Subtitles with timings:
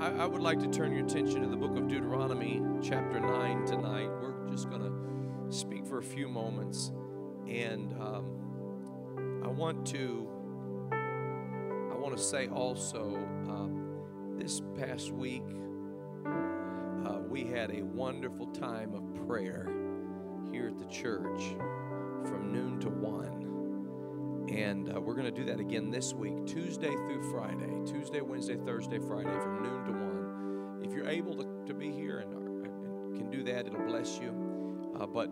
[0.00, 3.66] I, I would like to turn your attention to the book of Deuteronomy, chapter 9,
[3.66, 4.08] tonight.
[4.22, 6.92] We're just going to speak for a few moments.
[7.48, 10.28] And um, I want to.
[10.92, 13.16] I want to say also,
[13.48, 15.42] um, this past week,
[16.24, 19.68] uh, we had a wonderful time of prayer
[20.52, 21.42] here at the church
[22.24, 23.37] from noon to 1.
[24.50, 27.70] And uh, we're going to do that again this week, Tuesday through Friday.
[27.86, 30.80] Tuesday, Wednesday, Thursday, Friday, from noon to 1.
[30.84, 32.32] If you're able to, to be here and,
[32.64, 34.92] and can do that, it'll bless you.
[34.98, 35.30] Uh, but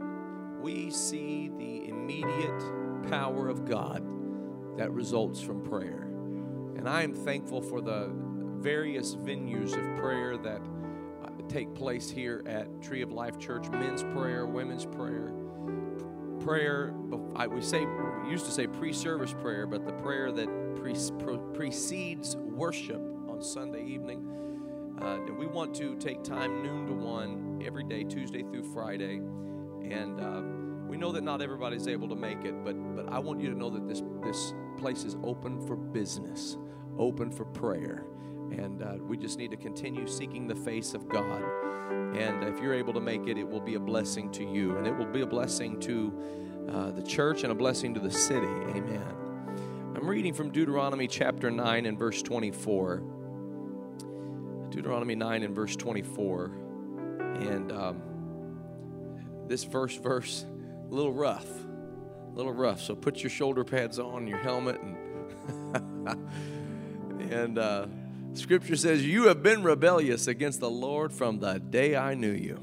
[0.61, 4.03] we see the immediate power of God
[4.77, 6.03] that results from prayer.
[6.77, 8.11] And I am thankful for the
[8.59, 10.61] various venues of prayer that
[11.25, 15.33] uh, take place here at Tree of Life Church men's prayer, women's prayer.
[16.47, 16.95] Prayer,
[17.51, 20.47] we say, we used to say pre service prayer, but the prayer that
[20.77, 24.97] pre, pre, precedes worship on Sunday evening.
[25.03, 29.17] Uh, we want to take time noon to one every day, Tuesday through Friday.
[29.17, 30.43] And uh,
[30.89, 33.59] we know that not everybody's able to make it, but, but I want you to
[33.59, 36.59] know that this, this place is open for business,
[36.97, 38.05] open for prayer.
[38.53, 41.43] And uh, we just need to continue seeking the face of God.
[42.17, 44.77] And if you're able to make it, it will be a blessing to you.
[44.77, 48.11] And it will be a blessing to uh, the church and a blessing to the
[48.11, 48.47] city.
[48.47, 49.15] Amen.
[49.95, 53.03] I'm reading from Deuteronomy chapter 9 and verse 24.
[54.71, 56.53] Deuteronomy 9 and verse 24.
[57.41, 58.03] And um,
[59.47, 60.45] this first verse,
[60.91, 61.49] a little rough.
[61.49, 62.81] A little rough.
[62.81, 64.97] So put your shoulder pads on, your helmet, and.
[67.33, 67.87] and uh,
[68.39, 72.61] Scripture says, You have been rebellious against the Lord from the day I knew you.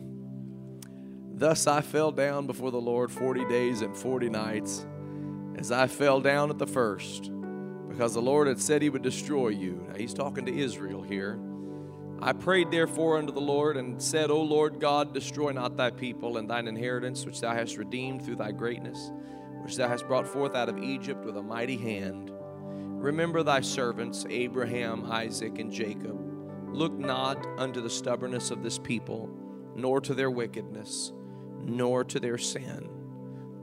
[1.36, 4.86] Thus I fell down before the Lord 40 days and 40 nights,
[5.58, 7.32] as I fell down at the first,
[7.90, 9.86] because the Lord had said he would destroy you.
[9.90, 11.40] Now he's talking to Israel here.
[12.22, 16.38] I prayed therefore unto the Lord and said, O Lord God, destroy not thy people
[16.38, 19.12] and thine inheritance, which thou hast redeemed through thy greatness,
[19.64, 22.32] which thou hast brought forth out of Egypt with a mighty hand.
[23.04, 26.18] Remember thy servants, Abraham, Isaac, and Jacob.
[26.74, 29.30] Look not unto the stubbornness of this people,
[29.76, 31.12] nor to their wickedness,
[31.60, 32.90] nor to their sin.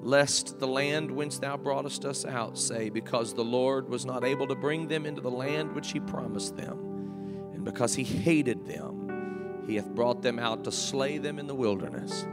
[0.02, 4.46] Lest the land whence thou broughtest us out say, Because the Lord was not able
[4.46, 9.64] to bring them into the land which he promised them, and because he hated them,
[9.66, 12.26] he hath brought them out to slay them in the wilderness.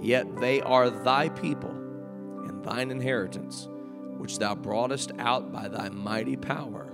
[0.00, 3.68] Yet they are thy people and thine inheritance
[4.22, 6.92] which thou broughtest out by thy mighty power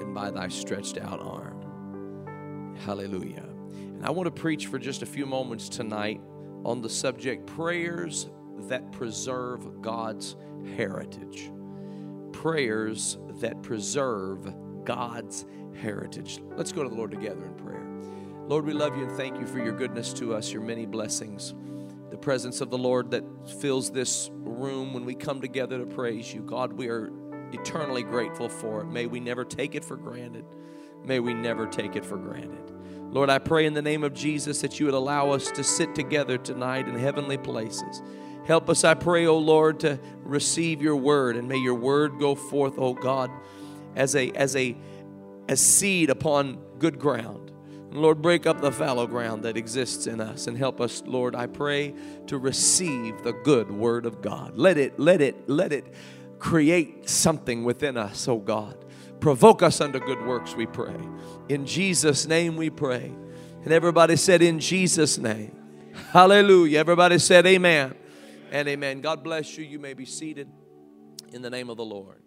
[0.00, 2.74] and by thy stretched out arm.
[2.86, 3.44] Hallelujah.
[3.68, 6.22] And I want to preach for just a few moments tonight
[6.64, 8.30] on the subject prayers
[8.60, 10.36] that preserve God's
[10.74, 11.52] heritage.
[12.32, 14.50] Prayers that preserve
[14.84, 15.44] God's
[15.78, 16.40] heritage.
[16.56, 17.86] Let's go to the Lord together in prayer.
[18.48, 21.52] Lord, we love you and thank you for your goodness to us, your many blessings
[22.14, 23.24] the presence of the Lord that
[23.60, 26.42] fills this room when we come together to praise you.
[26.42, 27.10] God, we are
[27.52, 28.84] eternally grateful for it.
[28.84, 30.44] May we never take it for granted.
[31.04, 32.70] May we never take it for granted.
[33.10, 35.96] Lord, I pray in the name of Jesus that you would allow us to sit
[35.96, 38.00] together tonight in heavenly places.
[38.44, 42.20] Help us, I pray, O oh Lord, to receive your word, and may your word
[42.20, 43.28] go forth, O oh God,
[43.96, 44.76] as a as a
[45.48, 47.43] as seed upon good ground.
[47.94, 51.46] Lord, break up the fallow ground that exists in us and help us, Lord, I
[51.46, 51.94] pray,
[52.26, 54.58] to receive the good word of God.
[54.58, 55.94] Let it, let it, let it
[56.40, 58.84] create something within us, oh God.
[59.20, 60.98] Provoke us unto good works, we pray.
[61.48, 63.12] In Jesus' name we pray.
[63.62, 65.56] And everybody said, In Jesus' name.
[66.10, 66.80] Hallelujah.
[66.80, 67.94] Everybody said, Amen
[68.50, 69.00] and amen.
[69.00, 69.64] God bless you.
[69.64, 70.48] You may be seated
[71.32, 72.23] in the name of the Lord.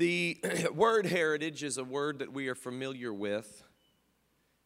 [0.00, 0.38] The
[0.74, 3.62] word heritage is a word that we are familiar with.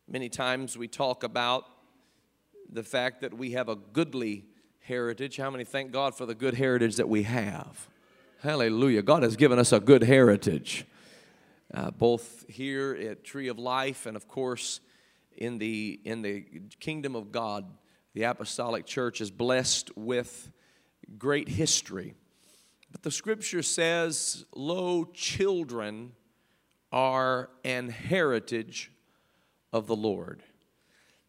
[0.09, 1.65] Many times we talk about
[2.71, 4.45] the fact that we have a goodly
[4.79, 5.37] heritage.
[5.37, 7.89] How many thank God for the good heritage that we have?
[8.43, 9.03] Hallelujah.
[9.03, 10.87] God has given us a good heritage,
[11.75, 14.79] uh, both here at Tree of Life and, of course,
[15.37, 16.45] in the, in the
[16.79, 17.67] kingdom of God.
[18.13, 20.53] The Apostolic Church is blessed with
[21.19, 22.15] great history.
[22.95, 26.13] But the scripture says, Lo, children
[26.93, 28.93] are an heritage
[29.73, 30.45] of the Lord.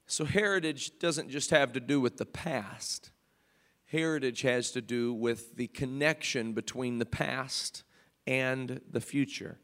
[0.06, 3.10] So, heritage doesn't just have to do with the past,
[3.86, 7.84] heritage has to do with the connection between the past
[8.28, 9.58] and the future.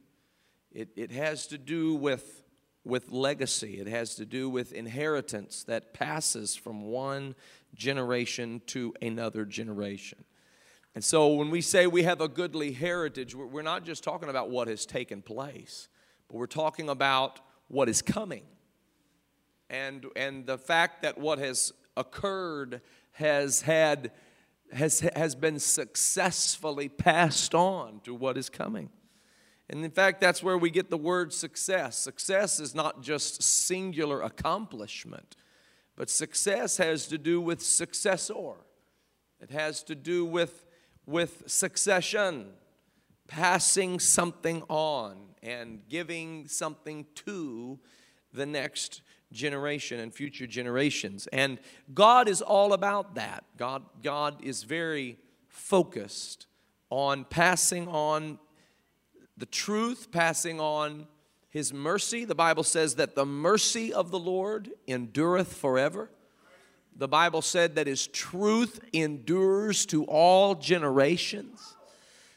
[0.71, 2.41] It, it has to do with,
[2.83, 7.35] with legacy, it has to do with inheritance that passes from one
[7.75, 10.25] generation to another generation.
[10.93, 14.49] And so when we say we have a goodly heritage, we're not just talking about
[14.49, 15.87] what has taken place,
[16.27, 18.43] but we're talking about what is coming.
[19.69, 22.81] And, and the fact that what has occurred
[23.13, 24.11] has had
[24.73, 28.89] has, has been successfully passed on to what is coming.
[29.69, 31.97] And in fact, that's where we get the word success.
[31.97, 35.35] Success is not just singular accomplishment,
[35.95, 38.55] but success has to do with successor.
[39.39, 40.65] It has to do with,
[41.05, 42.47] with succession,
[43.27, 47.79] passing something on and giving something to
[48.33, 49.01] the next
[49.31, 51.27] generation and future generations.
[51.27, 51.59] And
[51.93, 53.43] God is all about that.
[53.57, 55.17] God, God is very
[55.47, 56.47] focused
[56.89, 58.39] on passing on
[59.37, 61.07] the truth, passing on
[61.49, 62.25] his mercy.
[62.25, 66.09] The Bible says that the mercy of the Lord endureth forever.
[67.01, 71.73] The Bible said that his truth endures to all generations.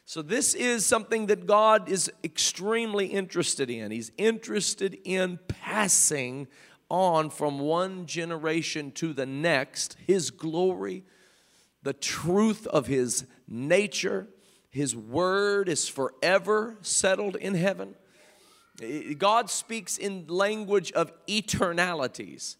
[0.06, 3.90] So, this is something that God is extremely interested in.
[3.90, 6.48] He's interested in passing
[6.88, 11.04] on from one generation to the next his glory,
[11.82, 14.28] the truth of his nature.
[14.70, 17.96] His word is forever settled in heaven.
[19.18, 22.56] God speaks in language of eternalities.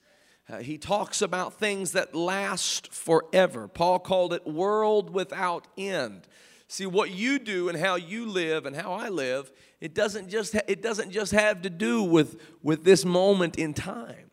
[0.49, 3.67] Uh, he talks about things that last forever.
[3.67, 6.29] Paul called it world without end.
[6.69, 9.51] See what you do and how you live and how I live
[9.85, 14.31] it doesn't just, it doesn't just have to do with, with this moment in time,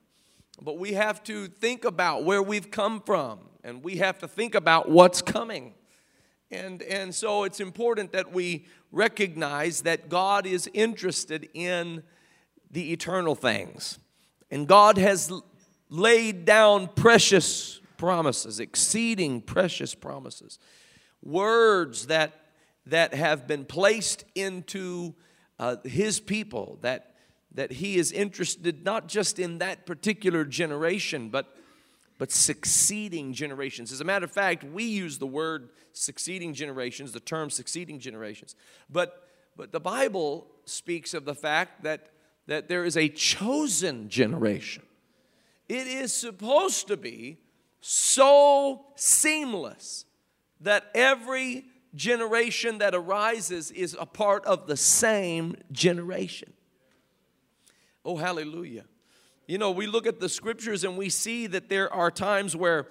[0.62, 4.56] but we have to think about where we've come from and we have to think
[4.56, 5.74] about what's coming.
[6.52, 12.02] And, and so it's important that we recognize that God is interested in
[12.69, 14.00] the eternal things.
[14.50, 15.34] And God has
[15.91, 20.57] laid down precious promises, exceeding precious promises,
[21.21, 22.33] words that,
[22.88, 25.13] that have been placed into
[25.59, 27.13] uh, his people, that,
[27.53, 31.55] that he is interested not just in that particular generation, but,
[32.17, 33.91] but succeeding generations.
[33.91, 38.55] As a matter of fact, we use the word succeeding generations, the term succeeding generations.
[38.89, 39.27] But,
[39.57, 42.07] but the Bible speaks of the fact that,
[42.47, 44.83] that there is a chosen generation.
[45.71, 47.38] It is supposed to be
[47.79, 50.03] so seamless
[50.59, 51.63] that every
[51.95, 56.51] generation that arises is a part of the same generation.
[58.03, 58.83] Oh, hallelujah.
[59.47, 62.89] You know, we look at the scriptures and we see that there are times where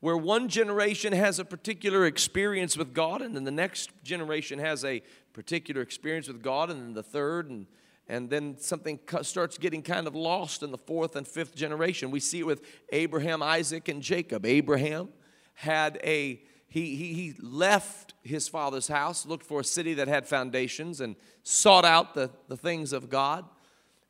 [0.00, 4.86] where one generation has a particular experience with God and then the next generation has
[4.86, 5.02] a
[5.34, 7.66] particular experience with God and then the third and
[8.08, 12.10] and then something starts getting kind of lost in the fourth and fifth generation.
[12.10, 14.44] We see it with Abraham, Isaac, and Jacob.
[14.44, 15.08] Abraham
[15.54, 20.26] had a he, he, he left his father's house, looked for a city that had
[20.26, 23.44] foundations, and sought out the, the things of God.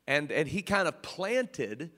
[0.07, 1.91] And, and he kind of planted,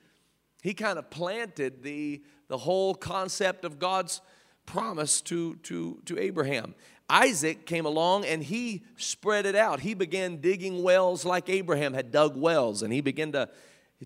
[0.62, 4.20] he kind of planted the, the whole concept of God's
[4.66, 6.74] promise to, to, to Abraham.
[7.08, 9.80] Isaac came along and he spread it out.
[9.80, 13.48] He began digging wells like Abraham had dug wells, and he began to,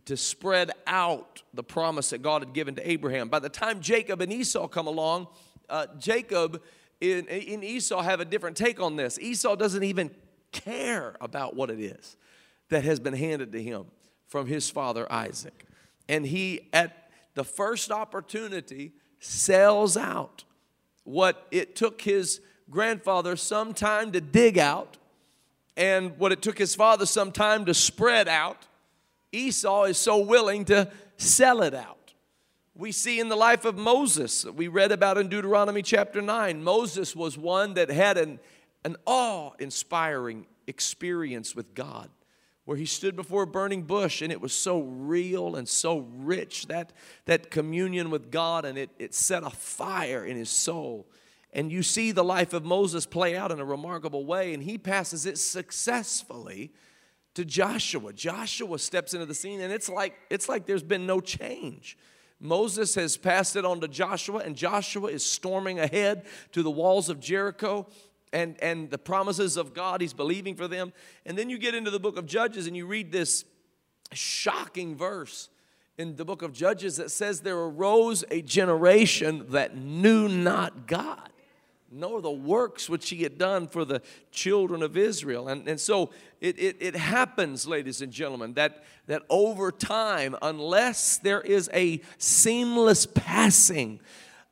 [0.04, 3.28] to spread out the promise that God had given to Abraham.
[3.28, 5.28] By the time Jacob and Esau come along,
[5.68, 6.62] uh, Jacob
[7.00, 9.18] and, and Esau have a different take on this.
[9.18, 10.10] Esau doesn't even
[10.52, 12.16] care about what it is
[12.68, 13.86] that has been handed to him
[14.26, 15.64] from his father Isaac.
[16.08, 20.44] And he, at the first opportunity, sells out
[21.04, 22.40] what it took his
[22.70, 24.96] grandfather some time to dig out
[25.76, 28.66] and what it took his father some time to spread out.
[29.32, 32.00] Esau is so willing to sell it out
[32.80, 36.64] we see in the life of Moses, we read about in Deuteronomy chapter 9.
[36.64, 38.40] Moses was one that had an,
[38.84, 42.08] an awe inspiring experience with God,
[42.64, 46.68] where he stood before a burning bush and it was so real and so rich
[46.68, 46.92] that,
[47.26, 51.06] that communion with God and it, it set a fire in his soul.
[51.52, 54.78] And you see the life of Moses play out in a remarkable way, and he
[54.78, 56.72] passes it successfully
[57.34, 58.12] to Joshua.
[58.12, 61.98] Joshua steps into the scene, and it's like, it's like there's been no change.
[62.38, 67.08] Moses has passed it on to Joshua, and Joshua is storming ahead to the walls
[67.08, 67.86] of Jericho
[68.32, 70.00] and, and the promises of God.
[70.00, 70.92] He's believing for them.
[71.26, 73.44] And then you get into the book of Judges and you read this
[74.12, 75.50] shocking verse
[75.98, 81.30] in the book of Judges that says, There arose a generation that knew not God
[81.90, 85.48] nor the works which he had done for the children of Israel.
[85.48, 91.18] And, and so it, it, it happens, ladies and gentlemen, that, that over time, unless
[91.18, 94.00] there is a seamless passing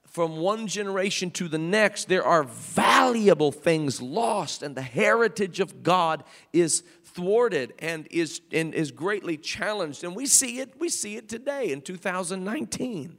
[0.05, 5.85] from one generation to the next, there are valuable things lost, and the heritage of
[5.85, 10.03] God is thwarted and is, and is greatly challenged.
[10.03, 13.19] And we see it, we see it today in 2019.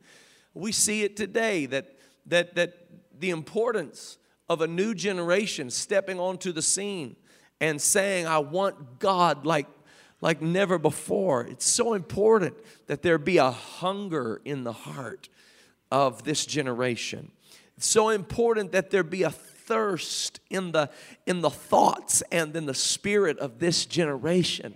[0.54, 1.96] We see it today that,
[2.26, 2.89] that, that
[3.20, 7.16] the importance of a new generation stepping onto the scene
[7.62, 9.68] and saying, I want God like,
[10.22, 11.46] like never before.
[11.46, 12.56] It's so important
[12.88, 15.30] that there be a hunger in the heart
[15.92, 17.32] of this generation.
[17.78, 20.90] It's so important that there be a thirst in the,
[21.26, 24.76] in the thoughts and in the spirit of this generation.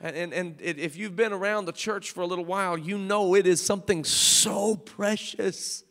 [0.00, 3.34] And, and, and if you've been around the church for a little while, you know
[3.34, 5.82] it is something so precious.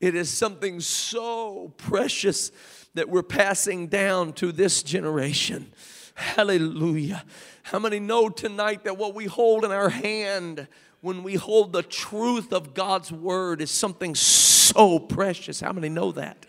[0.00, 2.52] It is something so precious
[2.94, 5.72] that we're passing down to this generation.
[6.14, 7.24] Hallelujah.
[7.62, 10.68] How many know tonight that what we hold in our hand
[11.00, 15.60] when we hold the truth of God's word is something so precious?
[15.60, 16.46] How many know that?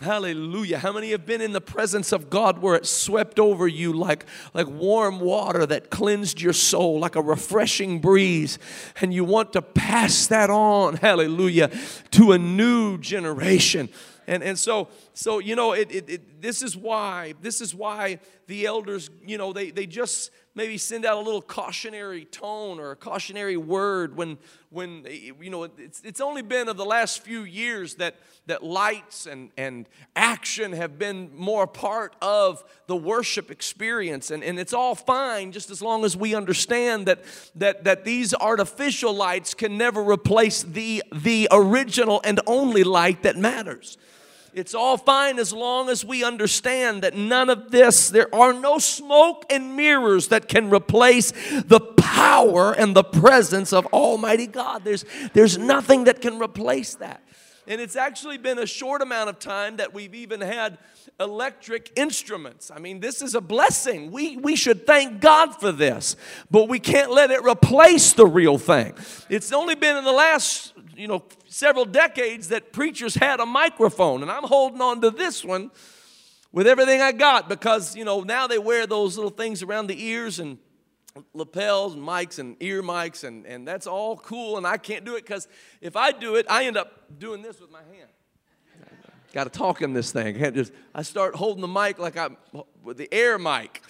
[0.00, 0.78] Hallelujah.
[0.78, 4.26] How many have been in the presence of God where it swept over you like,
[4.52, 8.58] like warm water that cleansed your soul, like a refreshing breeze,
[9.00, 11.70] and you want to pass that on, hallelujah,
[12.10, 13.88] to a new generation?
[14.26, 18.18] And, and so, so you know, it, it, it, this is why, this is why
[18.48, 22.90] the elders, you know, they, they just maybe send out a little cautionary tone or
[22.90, 24.38] a cautionary word when,
[24.70, 28.16] when you know, it's, it's only been of the last few years that,
[28.46, 34.32] that lights and, and action have been more part of the worship experience.
[34.32, 37.22] And, and it's all fine just as long as we understand that,
[37.54, 43.36] that, that these artificial lights can never replace the, the original and only light that
[43.36, 43.96] matters.
[44.54, 48.78] It's all fine as long as we understand that none of this, there are no
[48.78, 51.32] smoke and mirrors that can replace
[51.62, 54.84] the power and the presence of Almighty God.
[54.84, 57.20] There's, there's nothing that can replace that.
[57.66, 60.78] And it's actually been a short amount of time that we've even had
[61.18, 62.70] electric instruments.
[62.70, 64.10] I mean, this is a blessing.
[64.12, 66.16] We, we should thank God for this,
[66.50, 68.94] but we can't let it replace the real thing.
[69.30, 74.22] It's only been in the last, you know, several decades that preachers had a microphone,
[74.22, 75.70] and I'm holding on to this one
[76.52, 80.02] with everything I got because, you know, now they wear those little things around the
[80.02, 80.58] ears and
[81.32, 85.16] lapels and mics and ear mics, and, and that's all cool, and I can't do
[85.16, 85.48] it because
[85.80, 88.10] if I do it, I end up doing this with my hand.
[89.34, 90.44] Got to talk in this thing.
[90.44, 90.72] I just.
[90.94, 92.36] I start holding the mic like I'm
[92.84, 93.82] with the air mic,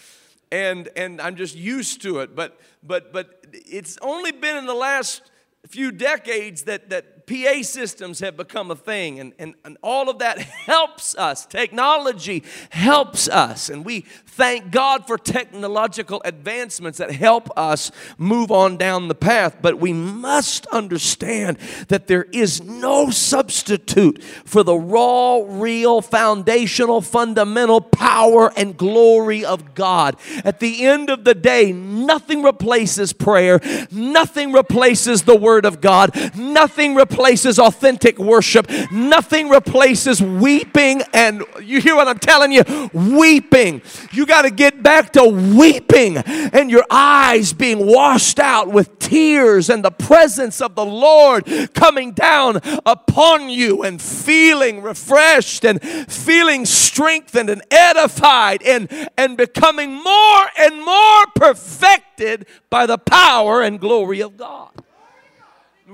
[0.50, 2.34] and and I'm just used to it.
[2.34, 5.20] But but but it's only been in the last
[5.68, 10.18] few decades that that PA systems have become a thing, and, and, and all of
[10.18, 11.46] that helps us.
[11.46, 18.76] Technology helps us, and we thank God for technological advancements that help us move on
[18.76, 19.56] down the path.
[19.62, 27.80] But we must understand that there is no substitute for the raw, real, foundational, fundamental
[27.80, 30.16] power and glory of God.
[30.44, 36.36] At the end of the day, nothing replaces prayer, nothing replaces the Word of God,
[36.36, 38.68] nothing replaces replaces authentic worship.
[38.90, 41.02] Nothing replaces weeping.
[41.12, 42.64] And you hear what I'm telling you?
[42.92, 43.82] Weeping.
[44.10, 49.70] You got to get back to weeping and your eyes being washed out with tears
[49.70, 56.66] and the presence of the Lord coming down upon you and feeling refreshed and feeling
[56.66, 64.20] strengthened and edified and, and becoming more and more perfected by the power and glory
[64.20, 64.72] of God.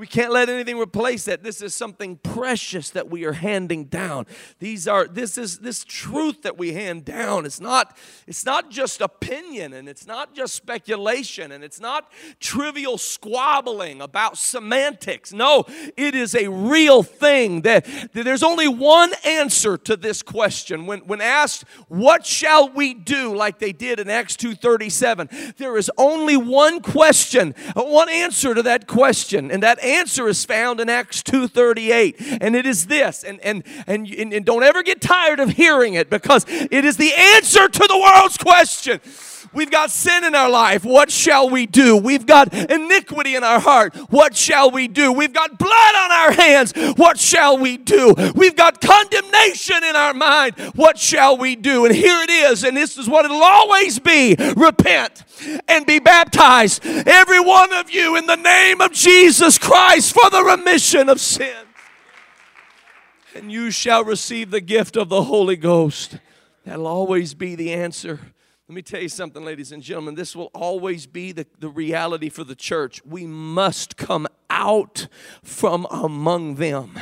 [0.00, 1.42] We can't let anything replace that.
[1.42, 4.26] This is something precious that we are handing down.
[4.58, 7.44] These are this is this truth that we hand down.
[7.44, 12.96] It's not it's not just opinion and it's not just speculation and it's not trivial
[12.96, 15.34] squabbling about semantics.
[15.34, 15.66] No,
[15.98, 20.86] it is a real thing that, that there's only one answer to this question.
[20.86, 25.90] When when asked, what shall we do like they did in Acts 2:37, there is
[25.98, 31.22] only one question, one answer to that question, and that answer is found in Acts
[31.22, 32.38] 2:38.
[32.40, 36.10] And it is this, and, and, and, and don't ever get tired of hearing it
[36.10, 39.00] because it is the answer to the world's question.
[39.52, 40.84] We've got sin in our life.
[40.84, 41.96] What shall we do?
[41.96, 43.96] We've got iniquity in our heart.
[44.10, 45.12] What shall we do?
[45.12, 46.72] We've got blood on our hands.
[46.96, 48.14] What shall we do?
[48.36, 50.54] We've got condemnation in our mind.
[50.76, 51.84] What shall we do?
[51.84, 55.24] And here it is, and this is what it'll always be repent
[55.66, 60.44] and be baptized, every one of you, in the name of Jesus Christ for the
[60.44, 61.66] remission of sin.
[63.34, 66.18] And you shall receive the gift of the Holy Ghost.
[66.64, 68.20] That'll always be the answer.
[68.70, 70.14] Let me tell you something, ladies and gentlemen.
[70.14, 73.04] This will always be the, the reality for the church.
[73.04, 75.08] We must come out
[75.42, 76.96] from among them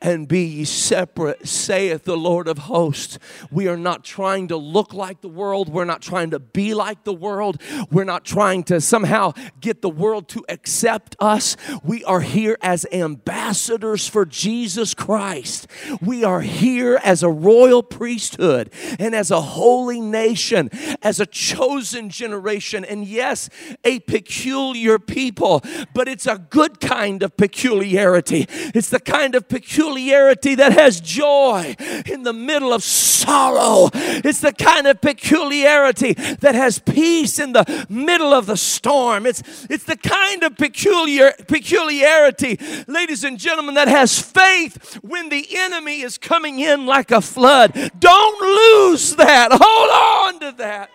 [0.00, 3.18] and be ye separate, saith the Lord of hosts.
[3.50, 5.68] We are not trying to look like the world.
[5.68, 7.60] We're not trying to be like the world.
[7.90, 11.56] We're not trying to somehow get the world to accept us.
[11.82, 15.66] We are here as ambassadors for Jesus Christ.
[16.00, 20.70] We are here as a royal priesthood and as a holy nation,
[21.02, 23.48] as a chosen generation, and yes,
[23.84, 25.62] a peculiar people,
[25.92, 28.46] but it's a good kind of peculiarity.
[28.48, 31.74] It's the kind of peculiarity peculiarity that has joy
[32.06, 33.88] in the middle of sorrow.
[33.94, 39.26] It's the kind of peculiarity that has peace in the middle of the storm.
[39.26, 45.46] It's, it's the kind of peculiar, peculiarity, ladies and gentlemen, that has faith when the
[45.52, 47.72] enemy is coming in like a flood.
[47.98, 49.48] Don't lose that.
[49.52, 50.90] Hold on to that.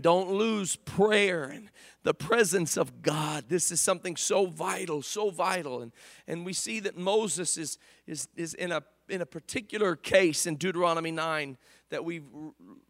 [0.00, 1.68] Don't lose prayer and
[2.02, 3.44] the presence of God.
[3.48, 5.82] This is something so vital, so vital.
[5.82, 5.92] And,
[6.26, 10.56] and we see that Moses is, is, is in, a, in a particular case in
[10.56, 11.56] Deuteronomy 9
[11.90, 12.26] that we've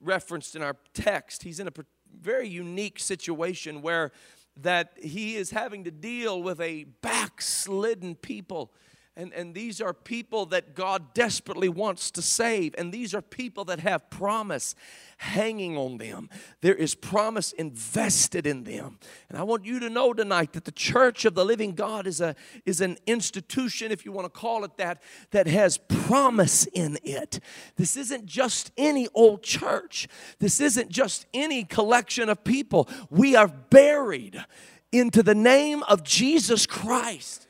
[0.00, 1.42] referenced in our text.
[1.42, 1.72] He's in a
[2.20, 4.12] very unique situation where
[4.60, 8.72] that he is having to deal with a backslidden people
[9.14, 12.74] and, and these are people that God desperately wants to save.
[12.78, 14.74] And these are people that have promise
[15.18, 16.30] hanging on them.
[16.62, 18.98] There is promise invested in them.
[19.28, 22.22] And I want you to know tonight that the church of the living God is,
[22.22, 26.98] a, is an institution, if you want to call it that, that has promise in
[27.04, 27.38] it.
[27.76, 32.88] This isn't just any old church, this isn't just any collection of people.
[33.10, 34.42] We are buried
[34.90, 37.46] into the name of Jesus Christ.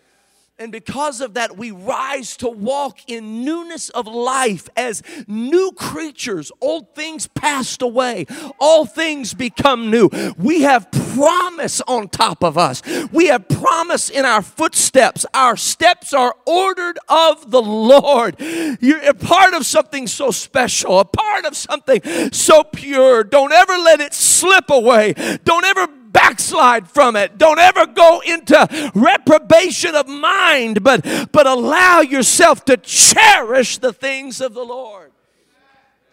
[0.62, 6.52] And because of that, we rise to walk in newness of life as new creatures.
[6.61, 8.26] Old things passed away,
[8.61, 10.09] all things become new.
[10.38, 15.26] We have promise on top of us, we have promise in our footsteps.
[15.35, 18.37] Our steps are ordered of the Lord.
[18.38, 23.25] You're a part of something so special, a part of something so pure.
[23.25, 25.14] Don't ever let it slip away.
[25.42, 27.38] Don't ever backslide from it.
[27.38, 34.40] Don't ever go into reprobation of mind, but, but allow yourself to cherish the things
[34.40, 35.12] of the Lord.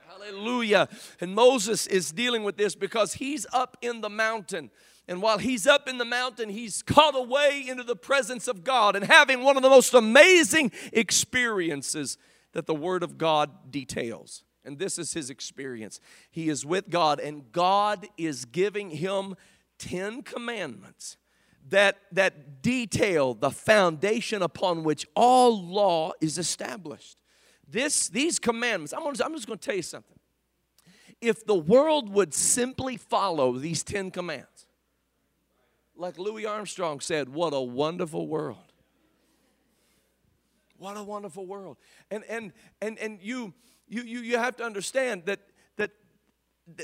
[0.08, 0.88] Hallelujah.
[1.20, 4.70] And Moses is dealing with this because he's up in the mountain.
[5.08, 8.96] And while he's up in the mountain, he's caught away into the presence of God
[8.96, 12.18] and having one of the most amazing experiences
[12.54, 14.44] that the Word of God details.
[14.64, 16.00] And this is his experience.
[16.30, 19.36] He is with God, and God is giving him
[19.80, 21.18] 10 commandments
[21.70, 27.22] that, that detail the foundation upon which all law is established.
[27.68, 30.18] This, these commandments, I'm, gonna, I'm just going to tell you something.
[31.22, 34.66] If the world would simply follow these 10 commands,
[35.96, 38.74] like Louis Armstrong said, what a wonderful world.
[40.78, 41.78] What a wonderful world.
[42.10, 43.54] And, and, and, and you,
[43.88, 45.42] you, you, you have to understand that,
[45.76, 45.92] that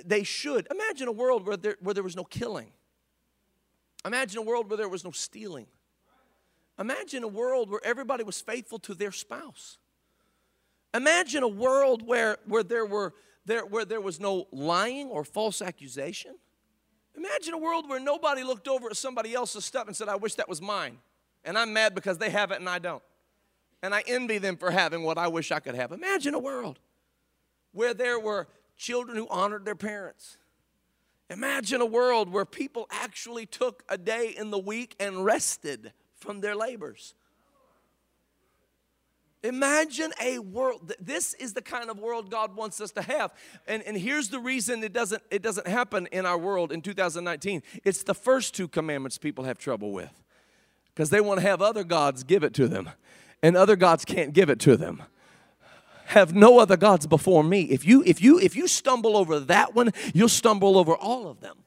[0.06, 0.68] they should.
[0.70, 2.72] Imagine a world where there, where there was no killing
[4.06, 5.66] Imagine a world where there was no stealing.
[6.80, 9.78] Imagine a world where everybody was faithful to their spouse.
[10.94, 13.14] Imagine a world where, where, there, were,
[13.46, 16.36] there, where there was no lying or false accusation.
[17.18, 20.36] Imagine a world where nobody looked over at somebody else's stuff and said, I wish
[20.36, 21.00] that was mine.
[21.44, 23.04] And I'm mad because they have it and I don't.
[23.82, 25.92] And I envy them for having what I wish I could have.
[25.92, 26.80] Imagine a world
[27.72, 30.38] where there were children who honored their parents
[31.30, 36.42] Imagine a world where people actually took a day in the week and rested from
[36.42, 37.16] their labors.
[39.44, 40.92] Imagine a world.
[41.00, 43.32] This is the kind of world God wants us to have.
[43.68, 47.62] And, and here's the reason it doesn't, it doesn't happen in our world in 2019
[47.84, 50.24] it's the first two commandments people have trouble with
[50.94, 52.90] because they want to have other gods give it to them,
[53.44, 55.04] and other gods can't give it to them
[56.06, 57.64] have no other gods before me.
[57.64, 61.42] If you if you if you stumble over that one, you'll stumble over all of
[61.42, 61.58] them.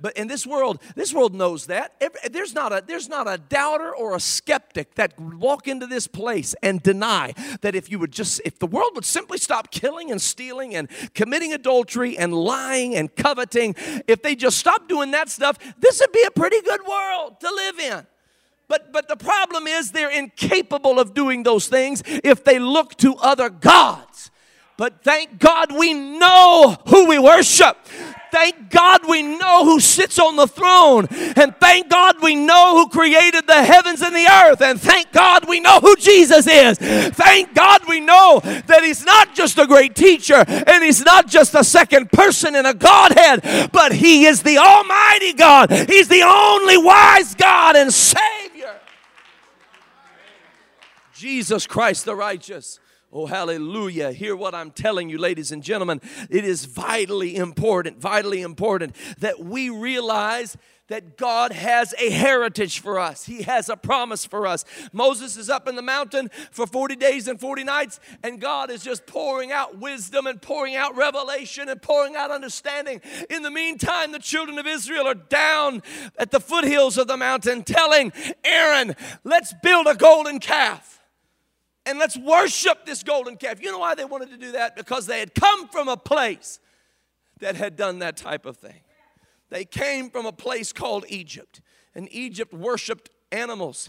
[0.00, 2.00] But in this world, this world knows that.
[2.30, 6.54] There's not a there's not a doubter or a skeptic that walk into this place
[6.62, 10.22] and deny that if you would just if the world would simply stop killing and
[10.22, 13.74] stealing and committing adultery and lying and coveting,
[14.06, 17.50] if they just stop doing that stuff, this would be a pretty good world to
[17.52, 18.06] live in.
[18.68, 23.16] But, but the problem is they're incapable of doing those things if they look to
[23.16, 24.30] other gods.
[24.76, 27.76] But thank God we know who we worship.
[28.30, 31.06] Thank God we know who sits on the throne.
[31.10, 34.60] And thank God we know who created the heavens and the earth.
[34.60, 36.78] And thank God we know who Jesus is.
[36.78, 41.54] Thank God we know that He's not just a great teacher and He's not just
[41.54, 45.70] a second person in a Godhead, but He is the Almighty God.
[45.70, 48.74] He's the only wise God and Savior.
[51.14, 52.78] Jesus Christ the righteous.
[53.10, 54.12] Oh, hallelujah.
[54.12, 56.02] Hear what I'm telling you, ladies and gentlemen.
[56.28, 62.98] It is vitally important, vitally important that we realize that God has a heritage for
[63.00, 63.24] us.
[63.24, 64.66] He has a promise for us.
[64.92, 68.82] Moses is up in the mountain for 40 days and 40 nights, and God is
[68.82, 73.00] just pouring out wisdom and pouring out revelation and pouring out understanding.
[73.30, 75.82] In the meantime, the children of Israel are down
[76.18, 78.12] at the foothills of the mountain telling
[78.44, 78.94] Aaron,
[79.24, 80.97] let's build a golden calf
[81.88, 83.62] and let's worship this golden calf.
[83.62, 84.76] You know why they wanted to do that?
[84.76, 86.60] Because they had come from a place
[87.40, 88.80] that had done that type of thing.
[89.48, 91.62] They came from a place called Egypt,
[91.94, 93.88] and Egypt worshiped animals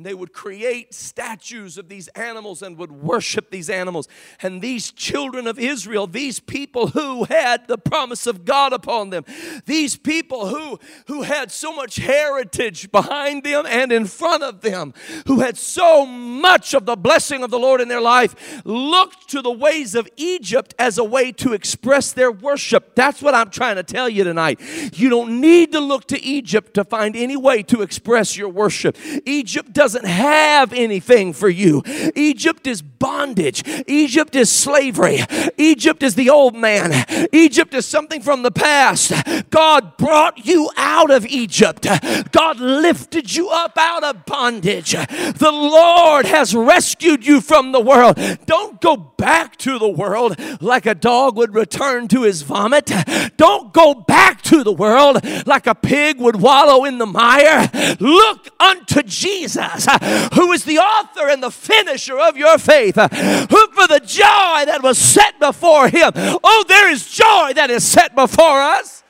[0.00, 4.08] and they would create statues of these animals and would worship these animals.
[4.40, 9.26] And these children of Israel, these people who had the promise of God upon them,
[9.66, 14.94] these people who, who had so much heritage behind them and in front of them,
[15.26, 19.42] who had so much of the blessing of the Lord in their life, looked to
[19.42, 22.94] the ways of Egypt as a way to express their worship.
[22.94, 24.62] That's what I'm trying to tell you tonight.
[24.94, 28.96] You don't need to look to Egypt to find any way to express your worship.
[29.26, 31.82] Egypt doesn't have anything for you.
[32.14, 33.64] Egypt is bondage.
[33.88, 35.18] Egypt is slavery.
[35.56, 37.04] Egypt is the old man.
[37.32, 39.12] Egypt is something from the past.
[39.50, 41.88] God brought you out of Egypt.
[42.30, 44.92] God lifted you up out of bondage.
[44.92, 48.16] The Lord has rescued you from the world.
[48.46, 52.92] Don't go back to the world like a dog would return to his vomit.
[53.36, 57.68] Don't go back to the world like a pig would wallow in the mire.
[57.98, 63.08] Look unto Jesus Uh, who is the author and the finisher of your faith, uh,
[63.08, 67.84] who for the joy that was set before him, oh, there is joy that is
[67.84, 69.04] set before us.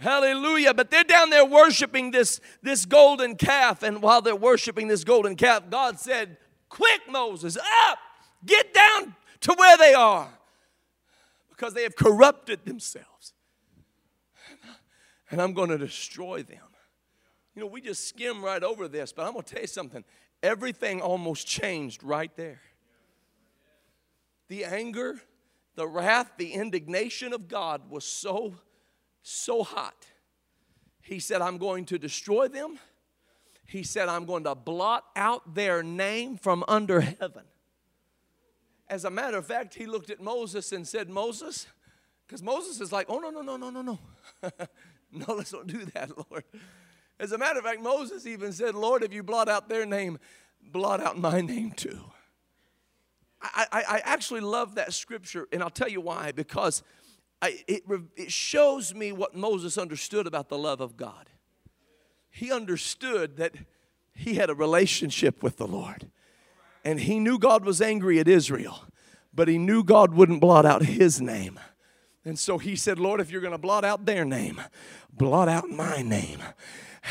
[0.00, 0.72] Hallelujah.
[0.72, 3.82] But they're down there worshiping this, this golden calf.
[3.82, 7.98] And while they're worshiping this golden calf, God said, Quick, Moses, up,
[8.46, 10.30] get down to where they are.
[11.50, 13.34] Because they have corrupted themselves.
[15.30, 16.69] And I'm going to destroy them.
[17.54, 20.04] You know, we just skim right over this, but I'm going to tell you something.
[20.42, 22.60] Everything almost changed right there.
[24.48, 25.20] The anger,
[25.74, 28.54] the wrath, the indignation of God was so,
[29.22, 30.06] so hot.
[31.02, 32.78] He said, I'm going to destroy them.
[33.66, 37.44] He said, I'm going to blot out their name from under heaven.
[38.88, 41.68] As a matter of fact, he looked at Moses and said, Moses,
[42.26, 43.98] because Moses is like, oh, no, no, no, no, no, no.
[45.12, 46.44] no, let's not do that, Lord.
[47.20, 50.18] As a matter of fact, Moses even said, Lord, if you blot out their name,
[50.72, 52.00] blot out my name too.
[53.42, 56.30] I, I, actually love that scripture, and I'll tell you why.
[56.30, 56.82] Because
[57.40, 61.30] I, it, it shows me what Moses understood about the love of God.
[62.30, 63.54] He understood that
[64.14, 66.10] he had a relationship with the Lord,
[66.84, 68.84] and he knew God was angry at Israel,
[69.32, 71.58] but he knew God wouldn't blot out his name.
[72.26, 74.60] And so he said, Lord, if you're going to blot out their name,
[75.10, 76.40] blot out my name.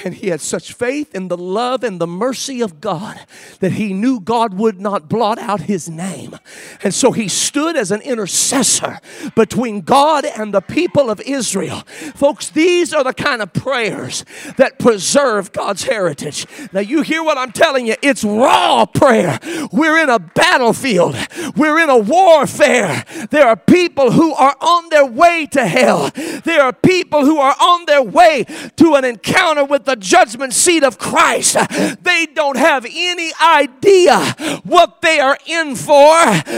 [0.03, 3.19] And he had such faith in the love and the mercy of God
[3.59, 6.37] that he knew God would not blot out his name.
[6.83, 8.99] And so he stood as an intercessor
[9.35, 11.79] between God and the people of Israel.
[12.15, 14.23] Folks, these are the kind of prayers
[14.57, 16.45] that preserve God's heritage.
[16.71, 19.39] Now, you hear what I'm telling you, it's raw prayer.
[19.71, 21.15] We're in a battlefield,
[21.57, 23.03] we're in a warfare.
[23.31, 26.11] There are people who are on their way to hell,
[26.43, 28.45] there are people who are on their way
[28.77, 31.55] to an encounter with the judgment seat of Christ.
[32.03, 34.19] They don't have any idea
[34.63, 36.17] what they are in for.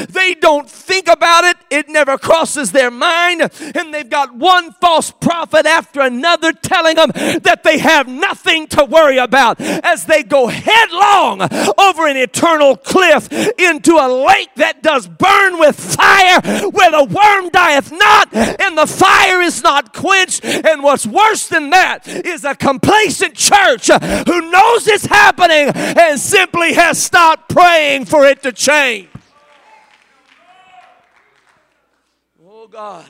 [0.10, 1.58] They don't think about it.
[1.70, 3.42] It never crosses their mind.
[3.76, 7.12] And they've got one false prophet after another telling them
[7.44, 11.42] that they have nothing to worry about as they go headlong
[11.78, 17.50] over an eternal cliff into a lake that does burn with fire where the worm
[17.50, 20.44] dieth not and the fire is not quenched.
[20.44, 23.88] And what's worse than that is a complacent church
[24.28, 29.08] who knows it's happening and simply has stopped praying for it to change.
[32.46, 33.06] Oh God.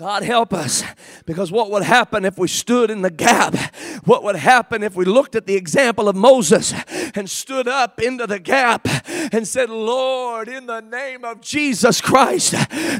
[0.00, 0.82] God help us.
[1.26, 3.54] Because what would happen if we stood in the gap?
[4.06, 6.72] What would happen if we looked at the example of Moses
[7.14, 8.88] and stood up into the gap
[9.30, 12.54] and said, Lord, in the name of Jesus Christ,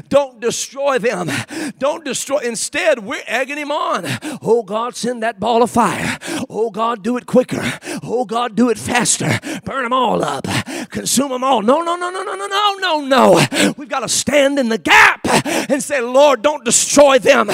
[0.09, 1.31] don't destroy them.
[1.79, 2.37] Don't destroy.
[2.37, 4.05] Instead, we're egging him on.
[4.43, 6.19] Oh God, send that ball of fire.
[6.51, 7.79] Oh God, do it quicker.
[8.03, 9.39] Oh God, do it faster.
[9.63, 10.45] Burn them all up,
[10.89, 11.61] consume them all.
[11.61, 13.73] No, no, no, no, no, no, no, no, no.
[13.77, 15.21] We've got to stand in the gap
[15.69, 17.49] and say, Lord, don't destroy them.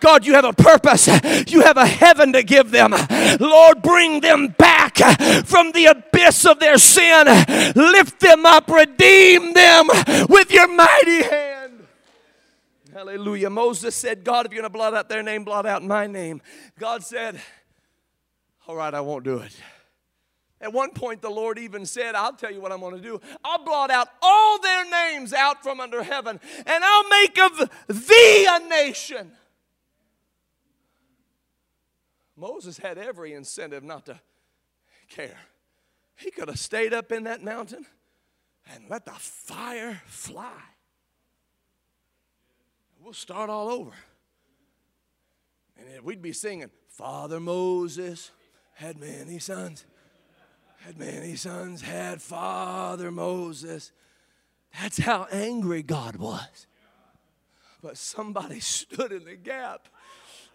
[0.00, 1.06] God, you have a purpose.
[1.50, 2.94] You have a heaven to give them.
[3.40, 4.96] Lord, bring them back
[5.46, 7.26] from the abyss of their sin.
[7.74, 9.88] Lift them up, redeem them
[10.28, 11.86] with your mighty hand.
[12.92, 13.48] Hallelujah.
[13.48, 16.42] Moses said, God, if you're going to blot out their name, blot out my name.
[16.78, 17.40] God said,
[18.66, 19.56] All right, I won't do it.
[20.62, 23.20] At one point, the Lord even said, I'll tell you what I'm going to do.
[23.44, 28.46] I'll blot out all their names out from under heaven, and I'll make of thee
[28.48, 29.32] a nation.
[32.36, 34.20] Moses had every incentive not to
[35.08, 35.38] care.
[36.14, 37.84] He could have stayed up in that mountain
[38.72, 40.60] and let the fire fly.
[43.00, 43.90] We'll start all over.
[45.76, 48.30] And we'd be singing, Father Moses
[48.74, 49.84] had many sons
[50.84, 53.92] had many sons, had Father Moses.
[54.80, 56.66] That's how angry God was.
[57.82, 59.88] But somebody stood in the gap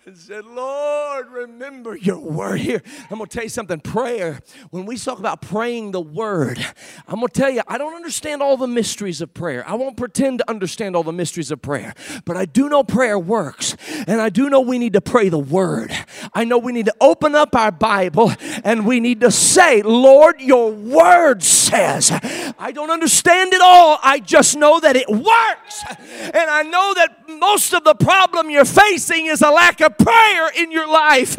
[0.08, 2.82] and said, Lord, remember your word here.
[3.12, 4.39] I'm going to tell you something prayer,
[4.70, 6.65] when we talk about praying the word,
[7.10, 9.67] I'm going to tell you, I don't understand all the mysteries of prayer.
[9.67, 11.93] I won't pretend to understand all the mysteries of prayer,
[12.24, 13.76] but I do know prayer works,
[14.08, 15.91] and I do know we need to pray the word.
[16.34, 18.32] I know we need to open up our Bible
[18.63, 22.12] and we need to say, Lord, your word says.
[22.58, 25.84] I don't understand it all, I just know that it works.
[26.10, 30.49] And I know that most of the problem you're facing is a lack of prayer
[30.55, 31.38] in your life.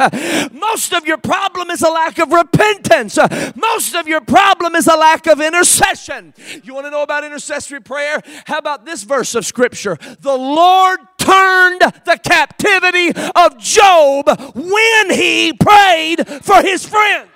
[0.52, 3.18] Most of your problem is a lack of repentance.
[3.56, 6.34] Most of your problem is a lack of intercession.
[6.62, 8.20] You want to know about intercessory prayer?
[8.46, 9.96] How about this verse of scripture?
[10.20, 17.28] The Lord turned the captivity of Job when he prayed for his friends.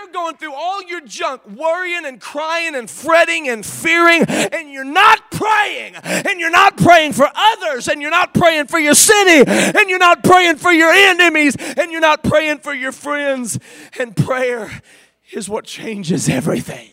[0.00, 4.82] You're going through all your junk, worrying and crying and fretting and fearing, and you're
[4.84, 5.94] not praying.
[5.96, 9.98] And you're not praying for others, and you're not praying for your city, and you're
[9.98, 13.58] not praying for your enemies, and you're not praying for your friends.
[13.98, 14.80] And prayer
[15.32, 16.90] is what changes everything.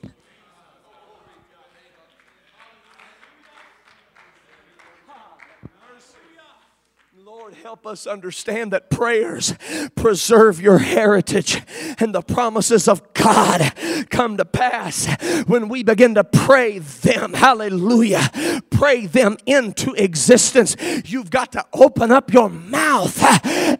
[7.23, 9.53] Lord, help us understand that prayers
[9.93, 11.61] preserve your heritage
[11.99, 13.73] and the promises of God
[14.09, 15.05] come to pass
[15.47, 17.33] when we begin to pray them.
[17.33, 18.61] Hallelujah.
[18.69, 20.77] Pray them into existence.
[21.03, 23.21] You've got to open up your mouth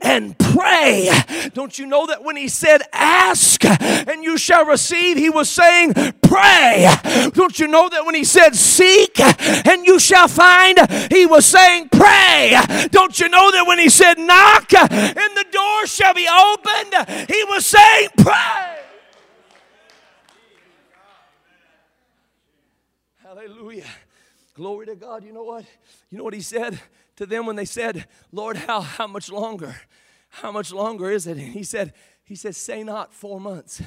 [0.04, 1.10] and pray.
[1.54, 5.94] Don't you know that when he said, Ask and you shall receive, he was saying,
[6.22, 6.94] Pray.
[7.32, 9.18] Don't you know that when he said, Seek
[9.66, 10.78] and you shall find,
[11.10, 12.60] he was saying, Pray.
[12.92, 13.58] Don't you know that?
[13.58, 18.80] that when he said, Knock and the door shall be opened, he was saying, Pray.
[23.18, 23.86] Hallelujah.
[24.56, 25.24] Glory to God.
[25.24, 25.66] You know what?
[26.10, 26.80] You know what he said
[27.18, 29.76] to them when they said, Lord, how, how much longer?
[30.30, 31.38] How much longer is it?
[31.38, 33.84] And he said, He said, Say not four months,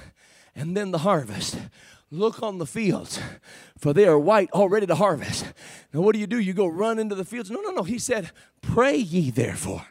[0.54, 1.58] and then the harvest.
[2.12, 3.20] Look on the fields,
[3.78, 5.44] for they are white, all ready to harvest.
[5.92, 6.40] Now, what do you do?
[6.40, 7.50] You go run into the fields?
[7.50, 7.82] No, no, no.
[7.84, 9.86] He said, Pray ye therefore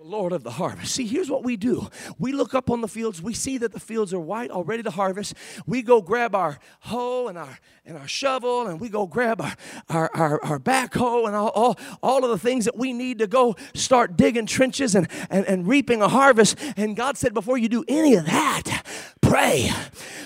[0.00, 0.94] the Lord of the harvest.
[0.94, 1.90] See, here's what we do.
[2.18, 4.82] We look up on the fields, we see that the fields are white, all ready
[4.82, 5.34] to harvest.
[5.66, 9.54] We go grab our hoe and our and our shovel, and we go grab our,
[9.88, 13.26] our, our, our backhoe and all, all, all of the things that we need to
[13.26, 16.56] go start digging trenches and, and, and reaping a harvest.
[16.76, 18.79] And God said, before you do any of that,
[19.30, 19.70] pray.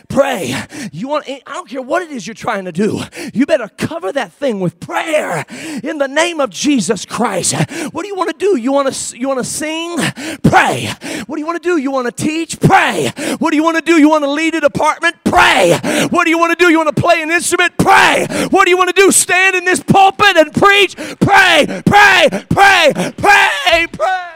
[0.09, 0.55] Pray.
[0.93, 3.03] You want I don't care what it is you're trying to do.
[3.35, 5.45] You better cover that thing with prayer
[5.83, 7.55] in the name of Jesus Christ.
[7.93, 8.57] What do you want to do?
[8.57, 9.99] You want to you want to sing?
[10.43, 10.89] Pray.
[11.27, 11.77] What do you want to do?
[11.77, 12.59] You want to teach?
[12.61, 13.11] Pray.
[13.39, 13.99] What do you want to do?
[13.99, 15.17] You want to lead a department?
[15.25, 15.79] Pray.
[16.11, 16.71] What do you want to do?
[16.71, 17.77] You want to play an instrument?
[17.77, 18.27] Pray.
[18.51, 19.13] What do you want to do?
[19.13, 20.97] Stand in this pulpit and preach?
[20.97, 21.67] Pray.
[21.85, 22.29] Pray.
[22.49, 22.93] Pray.
[23.19, 23.87] Pray.
[23.93, 24.34] Pray.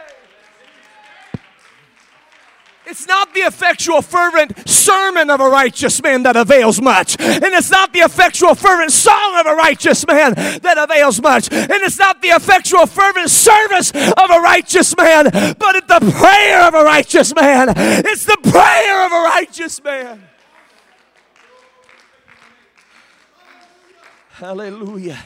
[2.88, 7.20] It's not the effectual, fervent sermon of a righteous man that avails much.
[7.20, 11.52] And it's not the effectual, fervent song of a righteous man that avails much.
[11.52, 15.24] And it's not the effectual, fervent service of a righteous man,
[15.58, 17.74] but it's the prayer of a righteous man.
[17.76, 20.22] It's the prayer of a righteous man.
[24.30, 25.18] Hallelujah.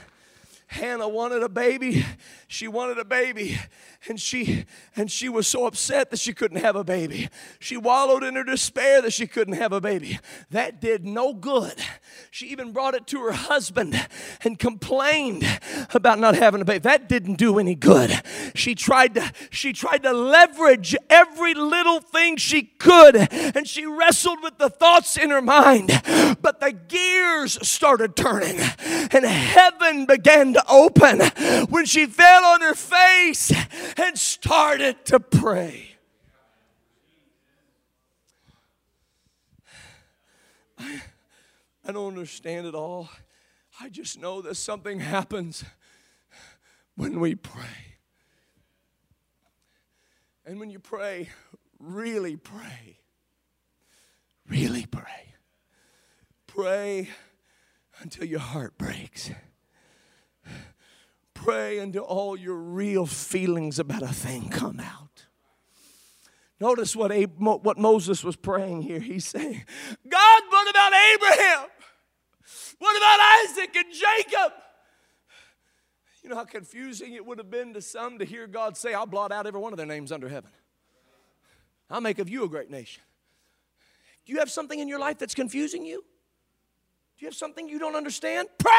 [0.66, 2.05] Hannah wanted a baby.
[2.48, 3.59] She wanted a baby.
[4.08, 4.64] And she
[4.96, 7.28] and she was so upset that she couldn't have a baby.
[7.60, 10.18] She wallowed in her despair that she couldn't have a baby.
[10.50, 11.74] That did no good.
[12.30, 14.08] She even brought it to her husband
[14.42, 15.44] and complained
[15.94, 16.80] about not having a baby.
[16.80, 18.20] That didn't do any good.
[18.54, 24.42] She tried to she tried to leverage every little thing she could and she wrestled
[24.42, 25.88] with the thoughts in her mind.
[26.42, 31.20] But the gears started turning and heaven began to open
[31.68, 33.52] when she fell on her face
[33.96, 35.96] and started to pray.
[40.78, 43.09] I, don't understand it all.
[43.81, 45.64] I just know that something happens
[46.96, 47.96] when we pray.
[50.44, 51.31] And when you pray,
[51.78, 52.98] really pray.
[54.48, 55.35] Really pray.
[56.46, 57.09] Pray
[58.00, 59.31] until your heart breaks.
[61.42, 65.26] Pray until all your real feelings about a thing come out.
[66.61, 69.00] Notice what, Ab- what Moses was praying here.
[69.00, 69.64] He's saying,
[70.09, 71.68] God, what about Abraham?
[72.78, 74.52] What about Isaac and Jacob?
[76.22, 79.07] You know how confusing it would have been to some to hear God say, I'll
[79.07, 80.50] blot out every one of their names under heaven.
[81.90, 83.02] I'll make of you a great nation.
[84.24, 86.05] Do you have something in your life that's confusing you?
[87.18, 88.46] Do you have something you don't understand?
[88.59, 88.72] Pray.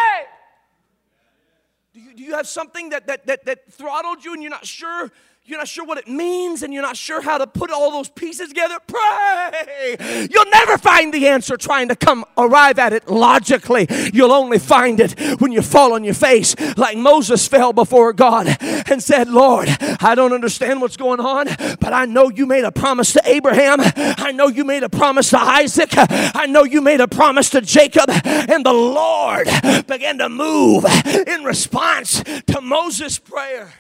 [1.94, 4.66] Do you, do you have something that, that, that, that throttled you and you're not
[4.66, 5.12] sure
[5.46, 8.08] you're not sure what it means and you're not sure how to put all those
[8.08, 10.28] pieces together, pray.
[10.32, 13.86] You'll never find the answer trying to come arrive at it logically.
[14.14, 18.56] You'll only find it when you fall on your face, like Moses fell before God
[18.62, 19.68] and said, Lord,
[20.00, 21.48] I don't understand what's going on,
[21.80, 23.80] but I know you made a promise to Abraham.
[23.82, 25.90] I know you made a promise to Isaac.
[25.92, 28.10] I know you made a promise to Jacob.
[28.10, 29.48] And the Lord
[29.88, 30.86] began to move
[31.28, 33.74] in response to Moses' prayer.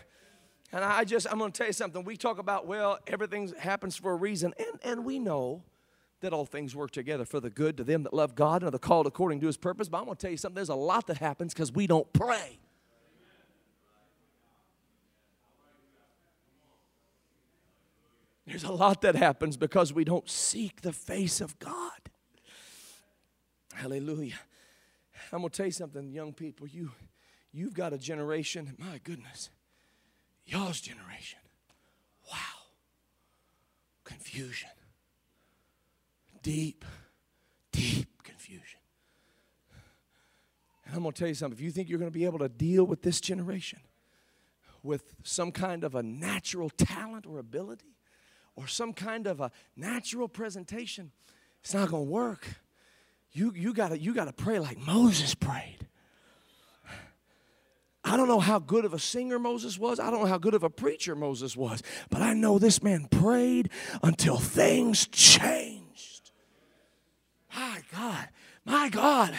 [0.73, 2.03] And I just, I'm going to tell you something.
[2.03, 4.55] We talk about, well, everything happens for a reason.
[4.57, 5.61] And, and we know
[6.21, 8.71] that all things work together for the good to them that love God and are
[8.71, 9.87] the called according to his purpose.
[9.87, 10.55] But I'm going to tell you something.
[10.55, 12.57] There's a lot that happens because we don't pray.
[18.47, 21.91] There's a lot that happens because we don't seek the face of God.
[23.75, 24.39] Hallelujah.
[25.31, 26.67] I'm going to tell you something, young people.
[26.67, 26.91] You,
[27.51, 29.51] you've got a generation, my goodness
[30.45, 31.39] Y'all's generation.
[32.31, 32.37] Wow.
[34.03, 34.69] Confusion.
[36.41, 36.83] Deep,
[37.71, 38.79] deep confusion.
[40.85, 41.57] And I'm going to tell you something.
[41.57, 43.79] If you think you're going to be able to deal with this generation
[44.83, 47.95] with some kind of a natural talent or ability
[48.55, 51.11] or some kind of a natural presentation,
[51.61, 52.45] it's not going to work.
[53.31, 55.82] You, you got you to pray like Moses prayed.
[58.13, 59.99] I don't know how good of a singer Moses was.
[59.99, 61.81] I don't know how good of a preacher Moses was.
[62.11, 63.71] But I know this man prayed
[64.03, 66.29] until things changed.
[67.55, 68.29] My God,
[68.65, 69.33] my God.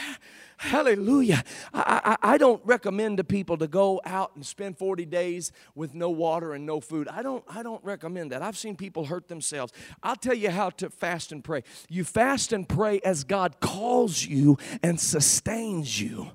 [0.57, 1.45] Hallelujah.
[1.73, 5.95] I, I, I, don't recommend to people to go out and spend 40 days with
[5.95, 7.07] no water and no food.
[7.07, 8.43] I don't, I don't recommend that.
[8.43, 9.73] I've seen people hurt themselves.
[10.03, 11.63] I'll tell you how to fast and pray.
[11.89, 16.33] You fast and pray as God calls you and sustains you.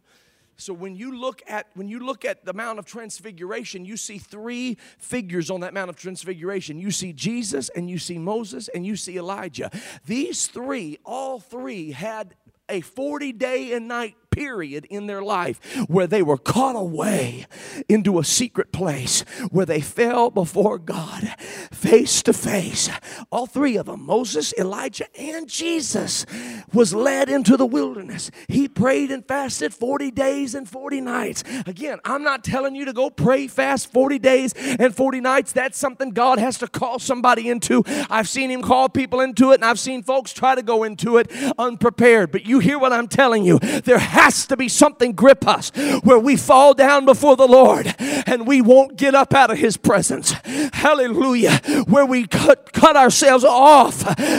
[0.60, 4.18] So when you look at when you look at the Mount of Transfiguration, you see
[4.18, 6.80] three figures on that Mount of Transfiguration.
[6.80, 9.72] You see Jesus and you see Moses and you see Elijah.
[10.06, 12.36] These three, all three had
[12.68, 17.46] a 40 day and night period in their life where they were caught away
[17.90, 19.20] into a secret place
[19.52, 21.36] where they fell before God
[21.74, 22.90] face to face.
[23.32, 26.26] All three of them, Moses, Elijah, and Jesus,
[26.72, 28.32] was led into the wilderness.
[28.48, 31.44] He prayed and fasted 40 days and 40 nights.
[31.66, 35.52] Again, I'm not telling you to go pray fast 40 days and 40 nights.
[35.52, 37.84] That's something God has to call somebody into.
[38.10, 41.18] I've seen him call people into it, and I've seen folks try to go into
[41.18, 42.32] it unprepared.
[42.32, 43.60] But you hear what I'm telling you.
[43.60, 45.72] There has to be something grip us
[46.04, 49.78] where we fall down before the Lord and we won't get up out of His
[49.78, 50.32] presence.
[50.74, 51.60] Hallelujah.
[51.88, 53.96] Where we cut, cut ourselves off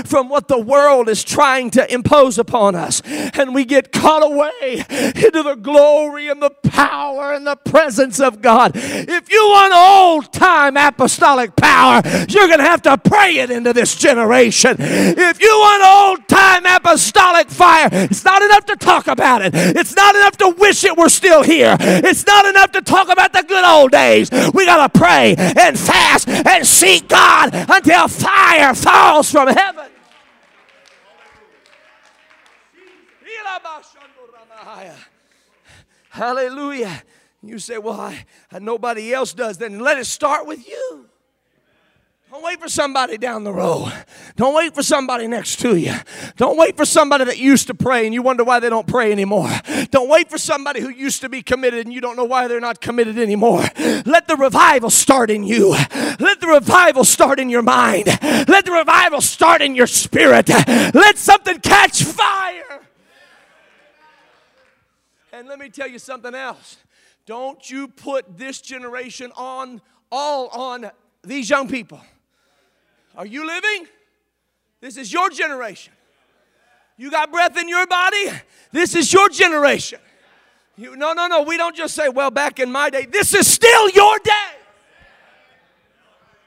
[0.06, 4.84] from what the world is trying to impose upon us and we get caught away
[4.88, 8.72] into the glory and the power and the presence of God.
[8.74, 13.72] If you want old time apostolic power, you're going to have to pray it into
[13.72, 14.76] this generation.
[14.78, 19.54] If you want old time apostolic fire, it's not enough to talk about it.
[19.80, 21.76] It's not enough to wish it were still here.
[21.80, 24.30] It's not enough to talk about the good old days.
[24.52, 29.90] We got to pray and fast and seek God until fire falls from heaven.
[36.10, 37.02] Hallelujah.
[37.42, 38.26] You say, Well, I,
[38.60, 39.56] nobody else does.
[39.56, 41.09] Then let it start with you.
[42.30, 43.92] Don't wait for somebody down the road.
[44.36, 45.94] Don't wait for somebody next to you.
[46.36, 49.10] Don't wait for somebody that used to pray and you wonder why they don't pray
[49.10, 49.50] anymore.
[49.90, 52.60] Don't wait for somebody who used to be committed and you don't know why they're
[52.60, 53.64] not committed anymore.
[54.06, 55.70] Let the revival start in you.
[56.20, 58.06] Let the revival start in your mind.
[58.06, 60.48] Let the revival start in your spirit.
[60.48, 62.80] Let something catch fire.
[65.32, 66.76] And let me tell you something else.
[67.26, 70.92] Don't you put this generation on all on
[71.24, 72.00] these young people.
[73.20, 73.86] Are you living?
[74.80, 75.92] This is your generation.
[76.96, 78.30] You got breath in your body?
[78.72, 79.98] This is your generation.
[80.74, 81.42] You, no, no, no.
[81.42, 83.04] We don't just say, well, back in my day.
[83.04, 84.32] This is still your day.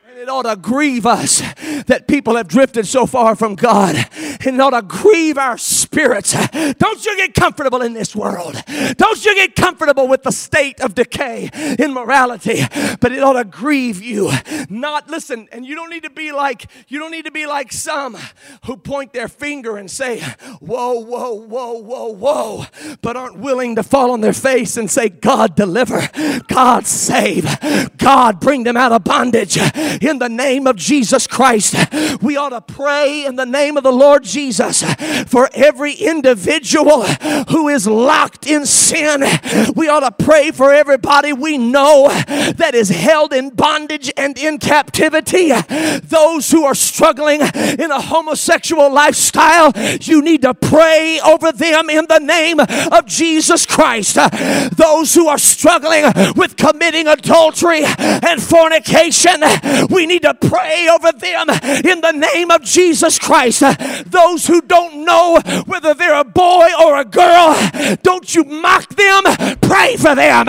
[0.09, 1.41] And it ought to grieve us
[1.85, 3.95] that people have drifted so far from God.
[4.43, 5.59] And it ought to grieve our
[5.93, 6.33] spirits.
[6.53, 8.61] Don't you get comfortable in this world.
[8.97, 12.61] Don't you get comfortable with the state of decay in morality.
[12.99, 14.31] But it ought to grieve you.
[14.69, 17.71] Not listen, and you don't need to be like you don't need to be like
[17.71, 18.17] some
[18.65, 20.21] who point their finger and say,
[20.59, 22.65] whoa, whoa, whoa, whoa, whoa,
[23.01, 26.09] but aren't willing to fall on their face and say, God deliver,
[26.47, 27.45] God save,
[27.97, 31.75] God bring them out of bondage in the name of Jesus Christ.
[32.21, 34.83] We ought to pray in the name of the Lord Jesus
[35.27, 37.03] for every individual
[37.49, 39.23] who is locked in sin.
[39.75, 44.59] We ought to pray for everybody we know that is held in bondage and in
[44.59, 45.51] captivity.
[45.99, 49.71] Those who are struggling in a homosexual lifestyle,
[50.01, 54.17] you need to pray over them in the name of Jesus Christ.
[54.77, 56.05] Those who are struggling
[56.35, 59.41] with committing adultery and fornication,
[59.89, 61.49] we need to pray over them
[61.83, 63.63] in the name of Jesus Christ.
[64.05, 65.41] Those who don't know
[65.73, 67.57] whether they're a boy or a girl,
[68.03, 69.23] don't you mock them,
[69.59, 70.45] pray for them.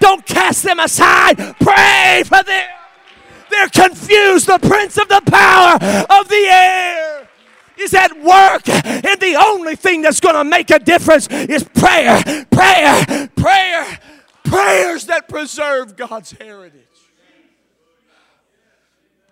[0.00, 2.68] Don't cast them aside, pray for them.
[3.50, 4.46] They're confused.
[4.46, 5.74] The prince of the power
[6.20, 7.26] of the air
[7.78, 12.22] is at work, and the only thing that's going to make a difference is prayer,
[12.50, 13.98] prayer, prayer,
[14.44, 16.82] prayers that preserve God's heritage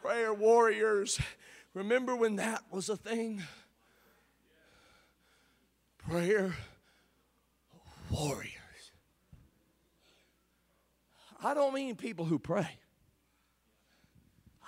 [0.01, 1.19] prayer warriors.
[1.73, 3.43] Remember when that was a thing?
[6.09, 6.55] Prayer
[8.11, 8.51] warriors.
[11.43, 12.69] I don't mean people who pray.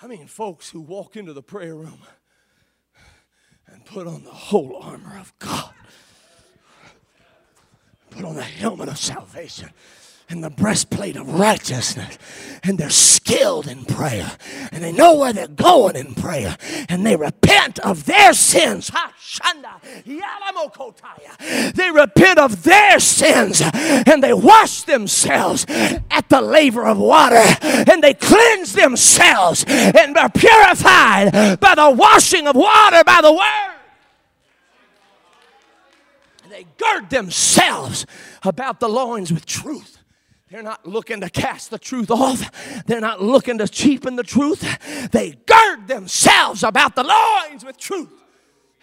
[0.00, 1.98] I mean folks who walk into the prayer room
[3.66, 5.72] and put on the whole armor of God.
[8.10, 9.70] Put on the helmet of salvation
[10.28, 12.18] and the breastplate of righteousness.
[12.64, 14.32] And they're skilled in prayer.
[14.72, 16.56] And they know where they're going in prayer.
[16.88, 18.90] And they repent of their sins.
[21.74, 23.62] They repent of their sins.
[23.62, 27.42] And they wash themselves at the laver of water.
[27.62, 33.76] And they cleanse themselves and are purified by the washing of water by the word
[36.56, 38.06] they gird themselves
[38.42, 39.95] about the loins with truth.
[40.50, 42.84] They're not looking to cast the truth off.
[42.86, 45.10] They're not looking to cheapen the truth.
[45.10, 48.10] They gird themselves about the loins with truth.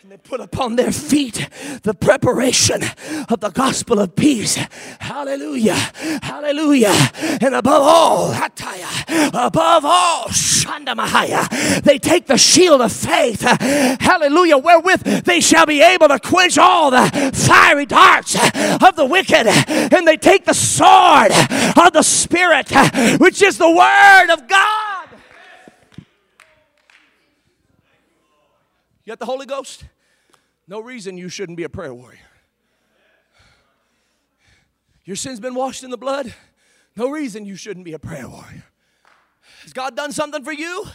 [0.04, 1.48] And they put upon their feet
[1.84, 2.82] the preparation
[3.30, 4.56] of the gospel of peace.
[5.00, 5.76] Hallelujah.
[6.22, 6.94] Hallelujah.
[7.40, 13.44] And above all, above all, Shandamahaya, they take the shield of faith.
[13.44, 14.58] Hallelujah.
[14.58, 19.48] Wherewith they shall be able to quench all the fiery darts of the wicked.
[19.48, 21.32] And they take the sword
[21.78, 22.70] of the Spirit,
[23.22, 25.08] which is the word of God.
[29.06, 29.86] You got the Holy Ghost?
[30.68, 32.20] No reason you shouldn't be a prayer warrior.
[35.06, 36.34] Your sin's been washed in the blood.
[36.96, 38.64] No reason you shouldn't be a prayer warrior.
[39.64, 40.86] Has God done something for you?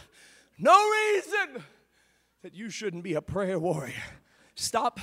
[0.58, 1.62] No reason
[2.42, 4.02] that you shouldn't be a prayer warrior.
[4.54, 5.00] Stop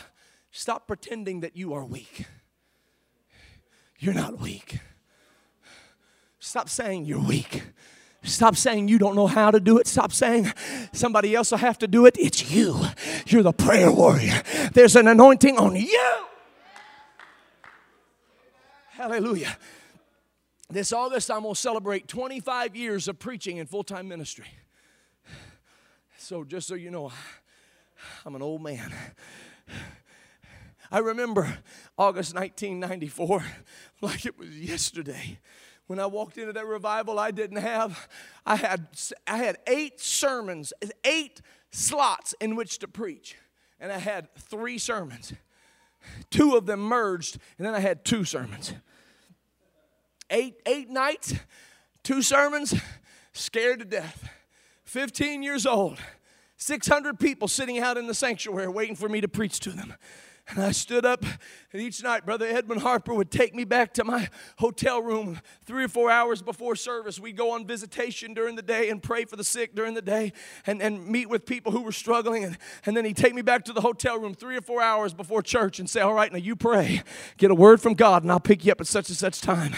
[0.52, 2.26] stop pretending that you are weak.
[4.00, 4.80] You're not weak.
[6.40, 7.64] Stop saying you're weak.
[8.26, 9.88] Stop saying you don't know how to do it.
[9.88, 10.52] Stop saying
[10.92, 12.16] somebody else will have to do it.
[12.20, 12.80] It's you.
[13.28, 14.42] You're the prayer warrior.
[14.74, 16.26] There's an anointing on you.
[18.90, 19.58] Hallelujah.
[20.70, 24.48] This August, I'm going to celebrate 25 years of preaching in full time ministry.
[26.18, 27.12] So, just so you know,
[28.26, 28.92] I'm an old man.
[30.92, 31.60] I remember
[31.98, 33.46] August 1994
[34.02, 35.40] like it was yesterday
[35.88, 38.08] when I walked into that revival, I didn't have,
[38.46, 38.88] I had,
[39.28, 40.74] I had eight sermons,
[41.04, 43.36] eight slots in which to preach.
[43.80, 45.34] And I had three sermons.
[46.30, 48.74] Two of them merged, and then I had two sermons.
[50.30, 51.36] Eight, eight nights,
[52.04, 52.74] two sermons,
[53.34, 54.30] scared to death
[54.86, 56.00] 15 years old,
[56.58, 59.94] 600 people sitting out in the sanctuary waiting for me to preach to them.
[60.48, 61.24] And I stood up,
[61.74, 64.30] and each night, Brother Edmund Harper would take me back to my
[64.60, 67.20] hotel room three or four hours before service.
[67.20, 70.34] We'd go on visitation during the day and pray for the sick during the day
[70.68, 72.44] and, and meet with people who were struggling.
[72.44, 75.16] And, and then he'd take me back to the hotel room three or four hours
[75.16, 77.02] before church and say, All right, now you pray,
[77.38, 79.74] get a word from God, and I'll pick you up at such and such time.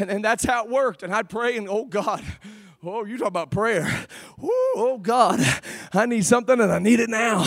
[0.00, 1.04] And, and that's how it worked.
[1.04, 2.24] And I'd pray, and oh God,
[2.82, 4.06] Oh, you talk about prayer.
[4.42, 5.38] Ooh, oh, God,
[5.92, 7.44] I need something and I need it now.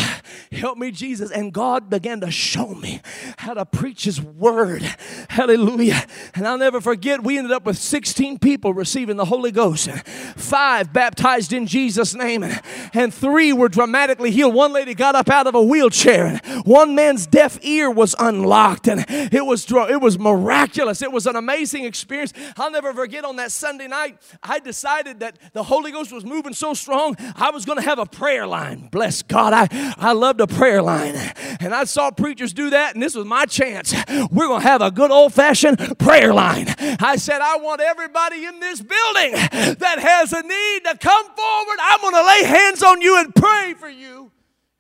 [0.52, 1.32] Help me, Jesus.
[1.32, 3.02] And God began to show me
[3.38, 4.84] how to preach His word.
[5.30, 6.06] Hallelujah.
[6.36, 9.90] And I'll never forget, we ended up with 16 people receiving the Holy Ghost,
[10.36, 12.46] five baptized in Jesus' name,
[12.94, 14.54] and three were dramatically healed.
[14.54, 18.88] One lady got up out of a wheelchair, and one man's deaf ear was unlocked,
[18.88, 21.02] and it was, it was miraculous.
[21.02, 22.34] It was an amazing experience.
[22.56, 26.54] I'll never forget on that Sunday night, I decided that the Holy Ghost was moving
[26.54, 28.90] so strong, I was going to have a prayer line.
[28.92, 29.54] Bless God.
[29.54, 31.16] I, I loved a prayer line.
[31.62, 33.94] And I saw preachers do that, and this was my chance.
[34.30, 36.68] We're going to have a good old fashioned prayer line.
[37.00, 41.78] I said, I want everybody in this building that has a need to come forward.
[41.80, 44.30] I'm going to lay hands on you and pray for you.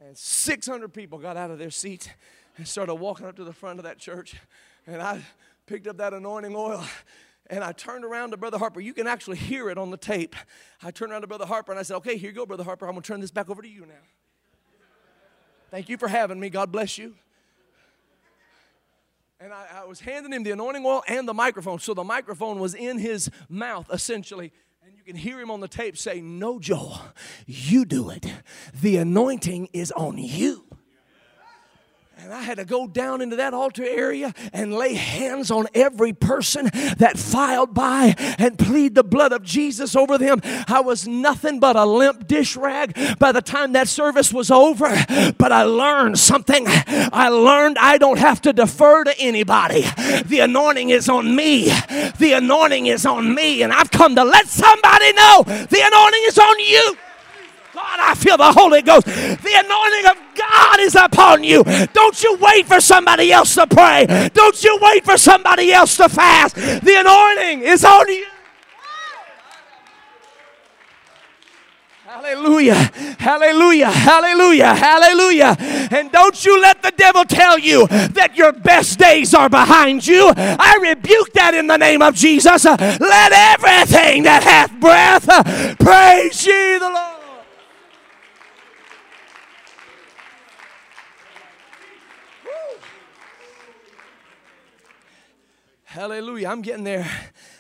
[0.02, 2.10] And 600 people got out of their seats
[2.58, 4.36] and started walking up to the front of that church.
[4.86, 5.22] And I
[5.68, 6.84] picked up that anointing oil
[7.50, 8.80] and I turned around to Brother Harper.
[8.80, 10.36] You can actually hear it on the tape.
[10.82, 12.86] I turned around to Brother Harper and I said, Okay, here you go, Brother Harper.
[12.86, 13.94] I'm going to turn this back over to you now.
[15.70, 16.50] Thank you for having me.
[16.50, 17.16] God bless you.
[19.39, 21.80] And I, I, was handing him the anointing oil and the microphone.
[21.80, 24.54] So the microphone was in his mouth, essentially.
[24.86, 27.02] And you can hear him on the tape say, No, Joel,
[27.46, 28.26] you do it.
[28.82, 30.62] The anointing is on you.
[32.20, 36.14] And I had to go down into that altar area and lay hands on every
[36.14, 40.39] person that filed by and plead the blood of Jesus over them.
[40.68, 44.89] I was nothing but a limp dish rag by the time that service was over.
[45.38, 46.66] But I learned something.
[46.68, 49.82] I learned I don't have to defer to anybody.
[50.26, 51.66] The anointing is on me.
[52.20, 53.64] The anointing is on me.
[53.64, 56.95] And I've come to let somebody know the anointing is on you.
[57.74, 59.07] God, I feel the Holy Ghost.
[59.07, 60.22] The anointing of
[60.84, 61.63] is upon you.
[61.93, 64.29] Don't you wait for somebody else to pray.
[64.34, 66.55] Don't you wait for somebody else to fast.
[66.55, 68.25] The anointing is on you.
[72.05, 75.57] Hallelujah, hallelujah, hallelujah, hallelujah.
[75.59, 80.31] And don't you let the devil tell you that your best days are behind you.
[80.38, 82.65] I rebuke that in the name of Jesus.
[82.65, 85.25] Let everything that hath breath
[85.79, 87.12] praise ye the Lord.
[95.94, 96.48] Hallelujah.
[96.48, 97.08] I'm getting there.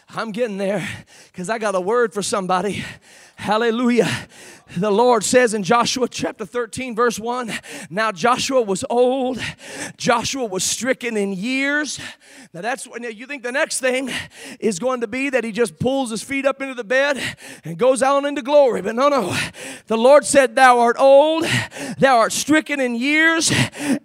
[0.09, 0.83] I'm getting there
[1.31, 2.83] because I got a word for somebody.
[3.35, 4.09] Hallelujah.
[4.77, 7.51] The Lord says in Joshua chapter 13, verse 1
[7.91, 9.37] Now Joshua was old,
[9.97, 11.99] Joshua was stricken in years.
[12.53, 14.09] Now that's when you think the next thing
[14.59, 17.21] is going to be that he just pulls his feet up into the bed
[17.63, 18.81] and goes out into glory.
[18.81, 19.37] But no, no.
[19.87, 21.45] The Lord said, Thou art old,
[21.99, 23.51] thou art stricken in years,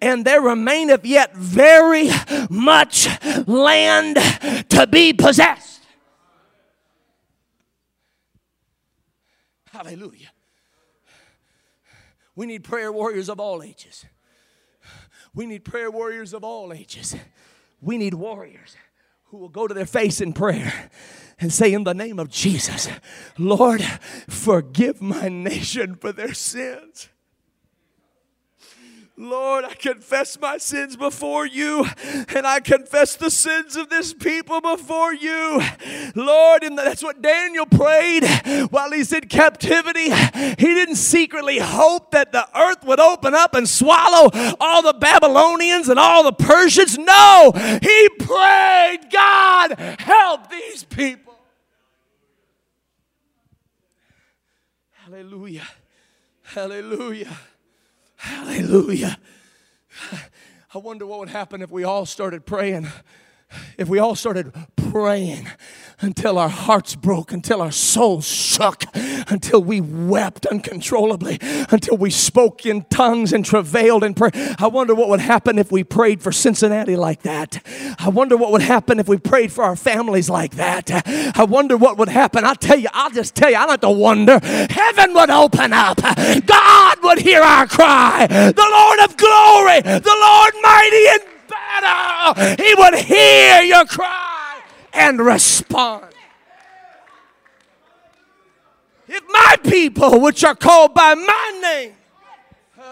[0.01, 2.09] and there remaineth yet very
[2.49, 3.07] much
[3.47, 4.17] land
[4.69, 5.78] to be possessed.
[9.79, 10.27] Hallelujah.
[12.35, 14.05] We need prayer warriors of all ages.
[15.33, 17.15] We need prayer warriors of all ages.
[17.79, 18.75] We need warriors
[19.27, 20.89] who will go to their face in prayer
[21.39, 22.89] and say, In the name of Jesus,
[23.37, 23.81] Lord,
[24.27, 27.07] forgive my nation for their sins.
[29.21, 31.85] Lord, I confess my sins before you,
[32.29, 35.61] and I confess the sins of this people before you.
[36.15, 38.23] Lord, and that's what Daniel prayed
[38.71, 40.09] while he's in captivity.
[40.09, 45.89] He didn't secretly hope that the earth would open up and swallow all the Babylonians
[45.89, 46.97] and all the Persians.
[46.97, 47.51] No,
[47.81, 51.35] he prayed, God, help these people.
[54.93, 55.67] Hallelujah.
[56.43, 57.37] Hallelujah.
[58.19, 59.17] Hallelujah.
[60.73, 62.87] I wonder what would happen if we all started praying.
[63.77, 64.53] If we all started
[64.91, 65.47] praying
[66.01, 71.39] until our hearts broke, until our souls shook, until we wept uncontrollably,
[71.71, 74.31] until we spoke in tongues and travailed in prayer.
[74.59, 77.65] I wonder what would happen if we prayed for Cincinnati like that.
[77.97, 80.91] I wonder what would happen if we prayed for our families like that.
[81.35, 82.45] I wonder what would happen.
[82.45, 84.39] I'll tell you, I'll just tell you, I don't have to wonder.
[84.43, 85.97] Heaven would open up,
[86.45, 88.27] God would hear our cry.
[88.27, 94.61] The Lord of glory, the Lord mighty in battle, He would hear your cry
[94.93, 96.05] and respond.
[99.07, 101.95] If my people, which are called by my name,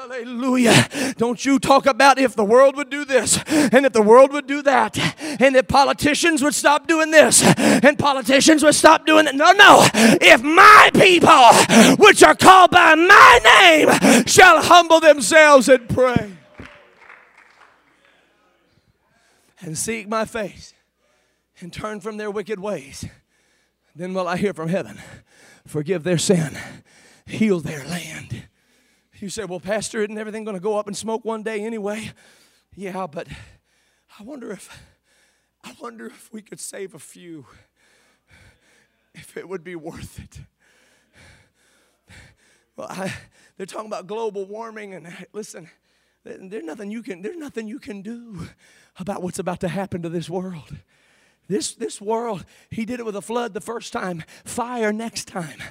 [0.09, 0.87] Hallelujah.
[1.17, 4.47] Don't you talk about if the world would do this and if the world would
[4.47, 4.97] do that
[5.41, 9.35] and if politicians would stop doing this and politicians would stop doing that.
[9.35, 9.85] No, no.
[9.93, 16.31] If my people, which are called by my name, shall humble themselves and pray
[19.59, 20.73] and seek my face
[21.59, 23.03] and turn from their wicked ways,
[23.93, 24.99] then will I hear from heaven,
[25.65, 26.57] forgive their sin,
[27.25, 28.47] heal their land.
[29.19, 32.11] You say, well, Pastor, isn't everything going to go up in smoke one day anyway?
[32.75, 33.27] Yeah, but
[34.19, 34.69] I wonder if
[35.63, 37.47] I wonder if we could save a few,
[39.15, 40.39] if it would be worth it.
[42.75, 43.11] Well, I,
[43.57, 45.67] they're talking about global warming, and listen,
[46.23, 48.47] there's nothing you can there's nothing you can do
[48.99, 50.75] about what's about to happen to this world.
[51.47, 55.61] This, this world, he did it with a flood the first time, fire next time.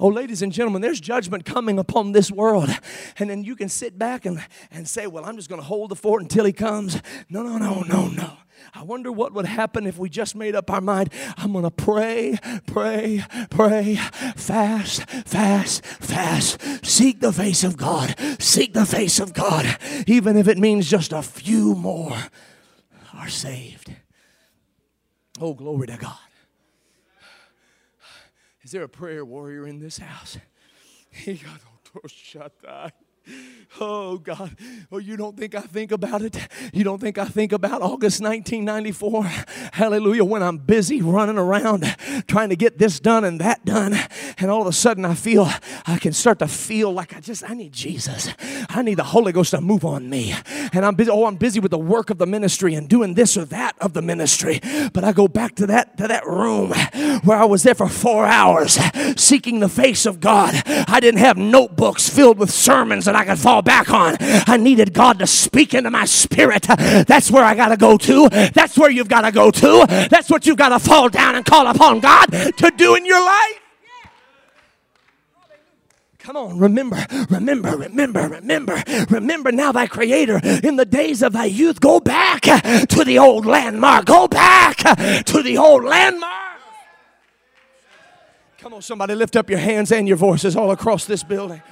[0.00, 2.70] Oh, ladies and gentlemen, there's judgment coming upon this world.
[3.18, 5.90] And then you can sit back and, and say, Well, I'm just going to hold
[5.90, 7.00] the fort until he comes.
[7.28, 8.32] No, no, no, no, no.
[8.74, 11.12] I wonder what would happen if we just made up our mind.
[11.36, 13.96] I'm going to pray, pray, pray,
[14.36, 16.84] fast, fast, fast.
[16.84, 18.14] Seek the face of God.
[18.38, 22.16] Seek the face of God, even if it means just a few more
[23.14, 23.92] are saved.
[25.40, 26.16] Oh, glory to God.
[28.62, 30.38] Is there a prayer warrior in this house?
[33.80, 34.56] Oh God.
[34.90, 36.36] Oh, you don't think I think about it?
[36.72, 39.24] You don't think I think about August 1994?
[39.72, 40.24] Hallelujah.
[40.24, 41.84] When I'm busy running around
[42.26, 43.94] trying to get this done and that done.
[44.38, 45.48] And all of a sudden I feel,
[45.86, 48.32] I can start to feel like I just, I need Jesus.
[48.68, 50.34] I need the Holy Ghost to move on me.
[50.72, 53.36] And I'm busy, oh, I'm busy with the work of the ministry and doing this
[53.36, 54.60] or that of the ministry.
[54.92, 56.72] But I go back to that, to that room
[57.24, 58.78] where I was there for four hours
[59.16, 60.54] seeking the face of God.
[60.66, 64.16] I didn't have notebooks filled with sermons that I could fall back on.
[64.20, 66.62] I needed God to speak into my spirit.
[66.62, 68.28] That's where I got to go to.
[68.54, 69.86] That's where you've got to go to.
[70.10, 73.24] That's what you've got to fall down and call upon God to do in your
[73.24, 73.60] life.
[76.18, 81.44] Come on, remember, remember, remember, remember, remember now thy creator in the days of thy
[81.44, 81.80] youth.
[81.80, 84.06] Go back to the old landmark.
[84.06, 86.58] Go back to the old landmark.
[88.58, 91.62] Come on, somebody lift up your hands and your voices all across this building.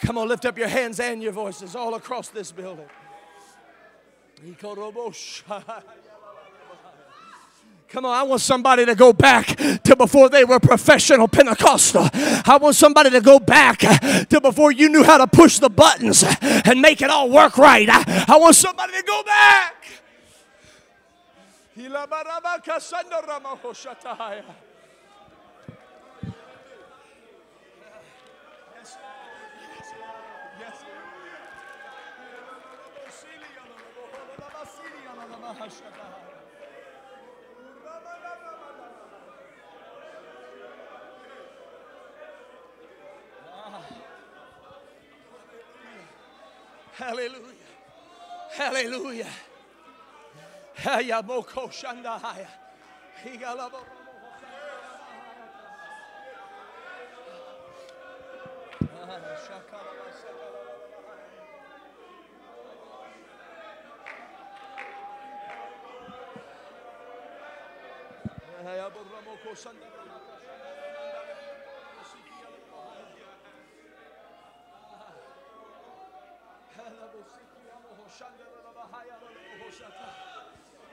[0.00, 2.88] Come on, lift up your hands and your voices all across this building.
[7.88, 12.08] Come on, I want somebody to go back to before they were professional Pentecostal.
[12.12, 16.22] I want somebody to go back to before you knew how to push the buttons
[16.42, 17.88] and make it all work right.
[17.90, 19.74] I, I want somebody to go back.
[35.48, 35.54] Ah.
[46.92, 47.70] Hallelujah.
[48.50, 49.32] Hallelujah.
[50.76, 52.48] Hayaboko Shandahaya.
[53.24, 53.80] Higalabo.
[58.82, 59.18] Ah,
[59.48, 59.97] Hayaborramoko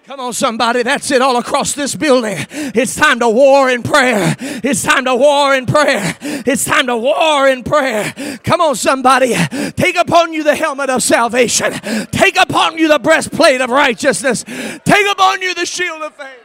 [0.06, 0.84] Come on, somebody.
[0.84, 2.38] That's it all across this building.
[2.52, 4.36] It's time to war in prayer.
[4.40, 6.16] It's time to war in prayer.
[6.22, 8.14] It's time to war in prayer.
[8.44, 9.34] Come on, somebody.
[9.72, 11.74] Take upon you the helmet of salvation.
[12.12, 14.44] Take upon you the breastplate of righteousness.
[14.44, 16.45] Take upon you the shield of faith.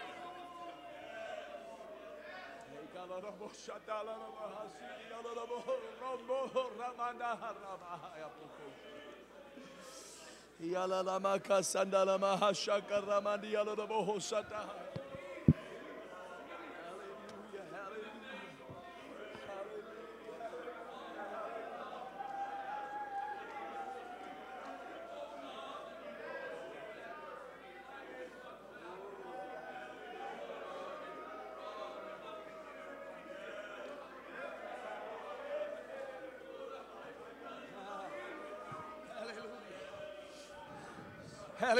[10.61, 14.89] Yalalama sandalama hashaka ramandi yalabo sata.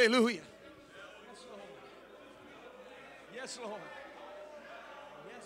[0.01, 0.41] Hallelujah.
[0.41, 1.61] Yes, Lord.
[3.35, 3.81] Yes, Lord.
[5.29, 5.45] Yes,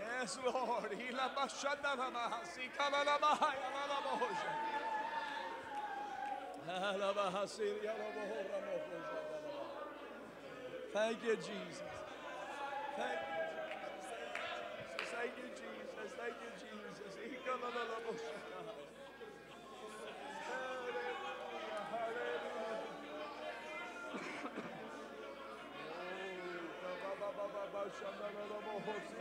[0.00, 0.88] Yes, Lord.
[1.14, 1.28] La
[3.18, 3.68] bahaya.
[10.94, 11.82] Thank you, Jesus.
[12.96, 13.44] Thank you,
[13.76, 14.16] Jesus.
[15.12, 16.10] Thank you, Jesus.
[16.16, 16.88] Thank you, Jesus.
[28.00, 29.17] Glory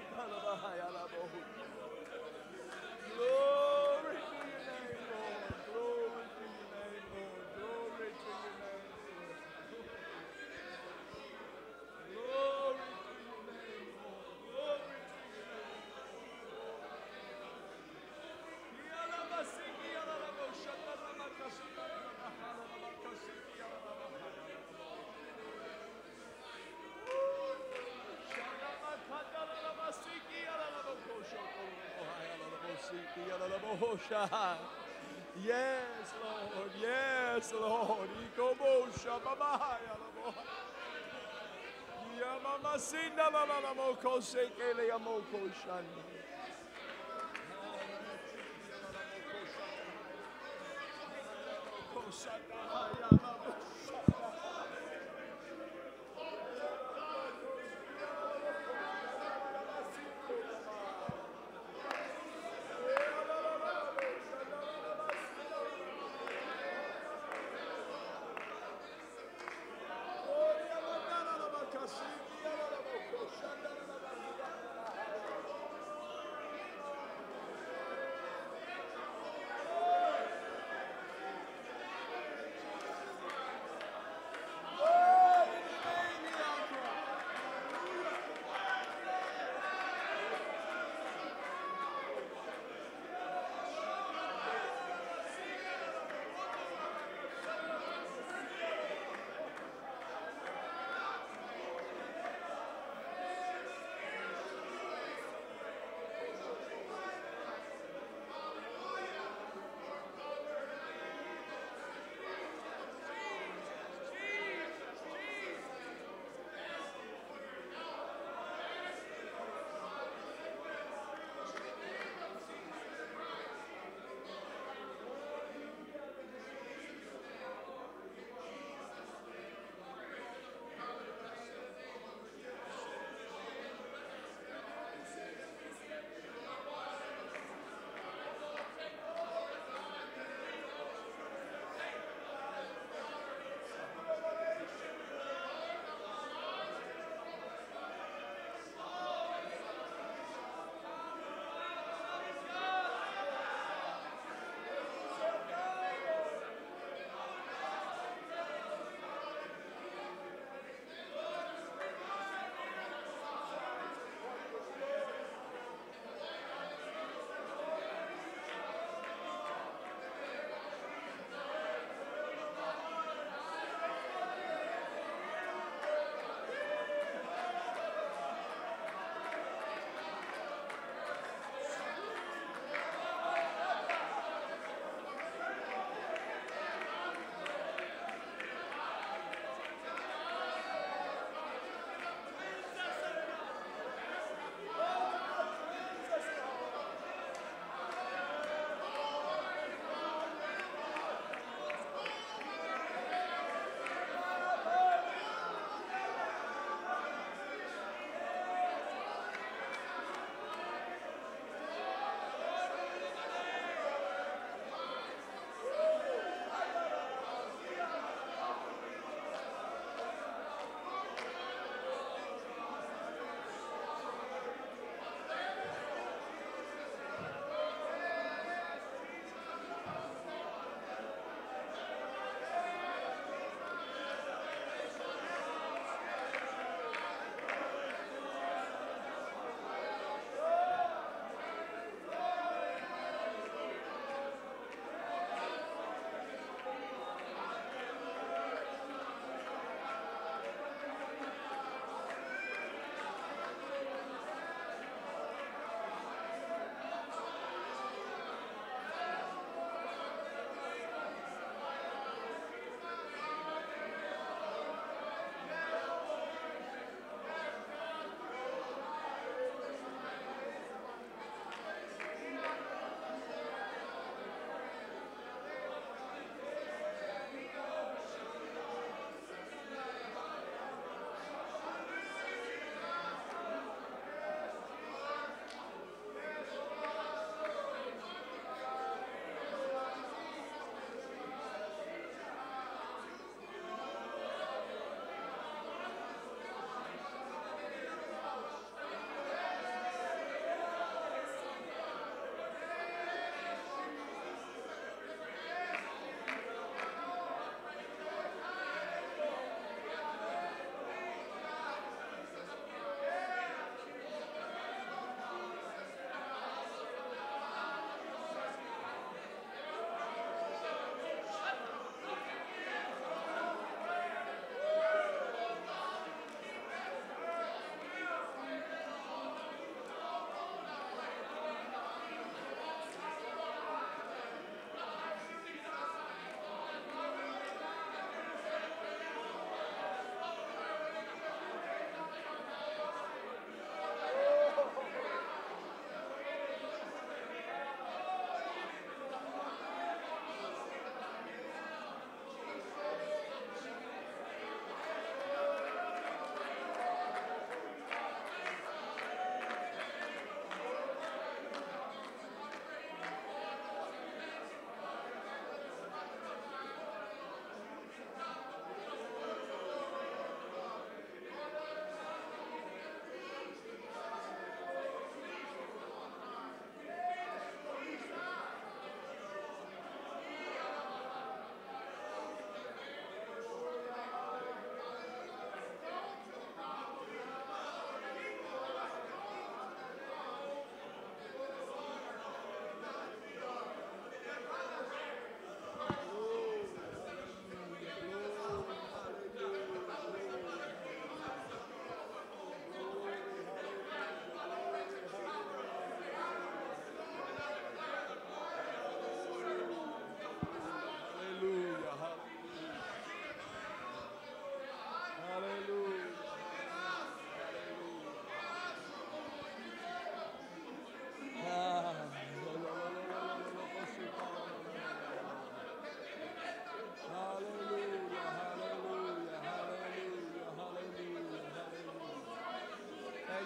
[35.43, 36.71] Yes, Lord.
[36.81, 38.09] Yes, Lord.
[38.25, 40.33] Ikobosha babaya labo.
[42.17, 43.73] Yamama sinda la la la.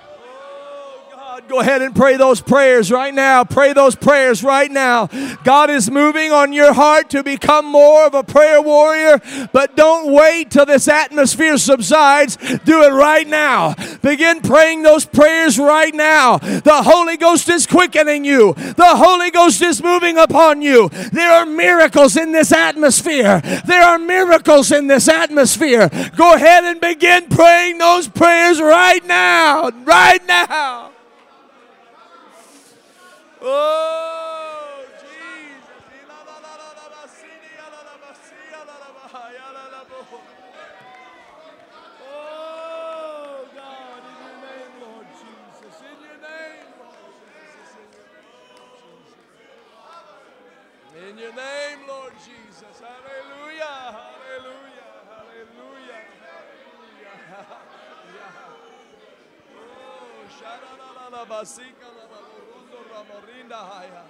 [0.06, 3.44] Oh, God, go ahead and pray those prayers right now.
[3.44, 5.08] Pray those prayers right now.
[5.44, 9.20] God is moving on your heart to become more of a prayer warrior,
[9.52, 12.36] but don't wait till this atmosphere subsides.
[12.64, 13.74] Do it right now.
[14.00, 16.38] Begin praying those prayers right now.
[16.38, 20.88] The Holy Ghost is quickening you, the Holy Ghost is moving upon you.
[21.12, 23.40] There are miracles in this atmosphere.
[23.66, 25.90] There are miracles in this atmosphere.
[26.16, 29.70] Go ahead and begin praying those prayers right now.
[29.84, 30.92] Right now.
[33.42, 35.68] Oh, Jesus.
[42.02, 45.80] Oh, God, in your name, Lord Jesus.
[45.80, 47.96] In your name, Lord Jesus.
[51.10, 52.76] In your name, Lord Jesus.
[52.80, 53.96] Hallelujah.
[53.96, 54.92] Hallelujah.
[55.08, 56.02] Hallelujah.
[57.28, 57.56] Hallelujah.
[59.56, 60.28] Oh,
[63.10, 64.04] basika-la-la-la-rondo, ramorinda-haya.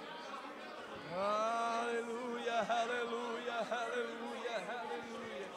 [1.11, 5.49] Hallelujah, hallelujah, hallelujah, hallelujah.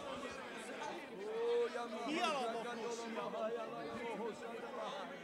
[1.26, 5.18] Oh, yama-ha-ya-ka-no-lo-ma-ha-ya, la-la-mo-ho-sa-da-la-haya.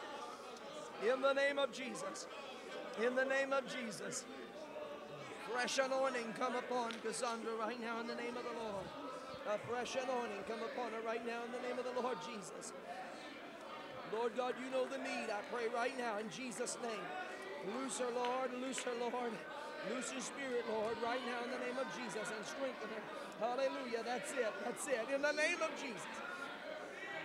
[1.01, 2.27] In the name of Jesus.
[3.01, 4.25] In the name of Jesus.
[5.49, 8.85] Fresh anointing come upon Cassandra right now in the name of the Lord.
[9.49, 12.69] A fresh anointing come upon her right now in the name of the Lord Jesus.
[14.13, 15.25] Lord God, you know the need.
[15.25, 17.01] I pray right now in Jesus' name.
[17.73, 18.53] Loose her, Lord.
[18.61, 19.33] Loose her, Lord.
[19.89, 23.01] Loose her spirit, Lord, right now in the name of Jesus and strengthen her.
[23.41, 24.05] Hallelujah.
[24.05, 24.53] That's it.
[24.61, 25.09] That's it.
[25.09, 26.13] In the name of Jesus.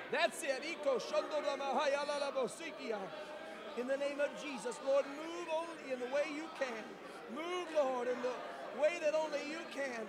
[0.09, 0.65] That's it.
[3.77, 6.85] In the name of Jesus, Lord, move only in the way you can.
[7.37, 8.33] Move, Lord, in the
[8.81, 10.09] way that only you can.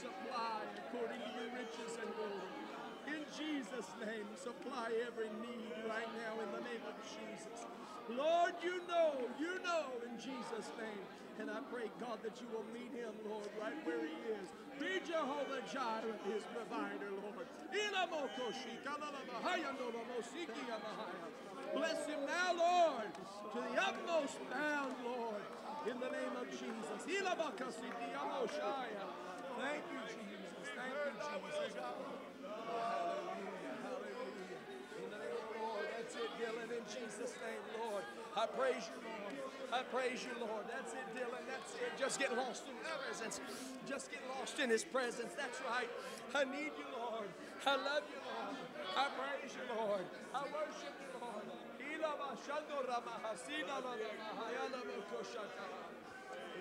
[0.00, 2.56] Supply according to your riches and glory.
[3.12, 7.68] In Jesus' name, supply every need right now in the name of Jesus.
[8.08, 11.04] Lord, you know, you know in Jesus' name.
[11.36, 14.48] And I pray, God, that you will meet him, Lord, right where he is.
[14.80, 17.44] Be Jehovah Jireh, his provider, Lord.
[21.76, 23.12] Bless him now, Lord,
[23.52, 25.44] to the utmost bound, Lord,
[25.88, 26.98] in the name of Jesus.
[29.60, 30.68] Thank you, Jesus.
[30.76, 31.09] Thank you,
[36.90, 37.30] Jesus.
[37.38, 38.02] Name, Lord.
[38.34, 39.34] I praise you, Lord.
[39.70, 40.66] I praise you, Lord.
[40.66, 41.44] That's it, Dylan.
[41.46, 41.94] That's it.
[41.94, 43.40] Just get lost in His presence.
[43.86, 45.32] Just get lost in His presence.
[45.38, 45.90] That's right.
[46.34, 47.30] I need you, Lord.
[47.66, 48.58] I love you, Lord.
[48.98, 50.06] I praise you, Lord.
[50.34, 51.46] I worship you, Lord.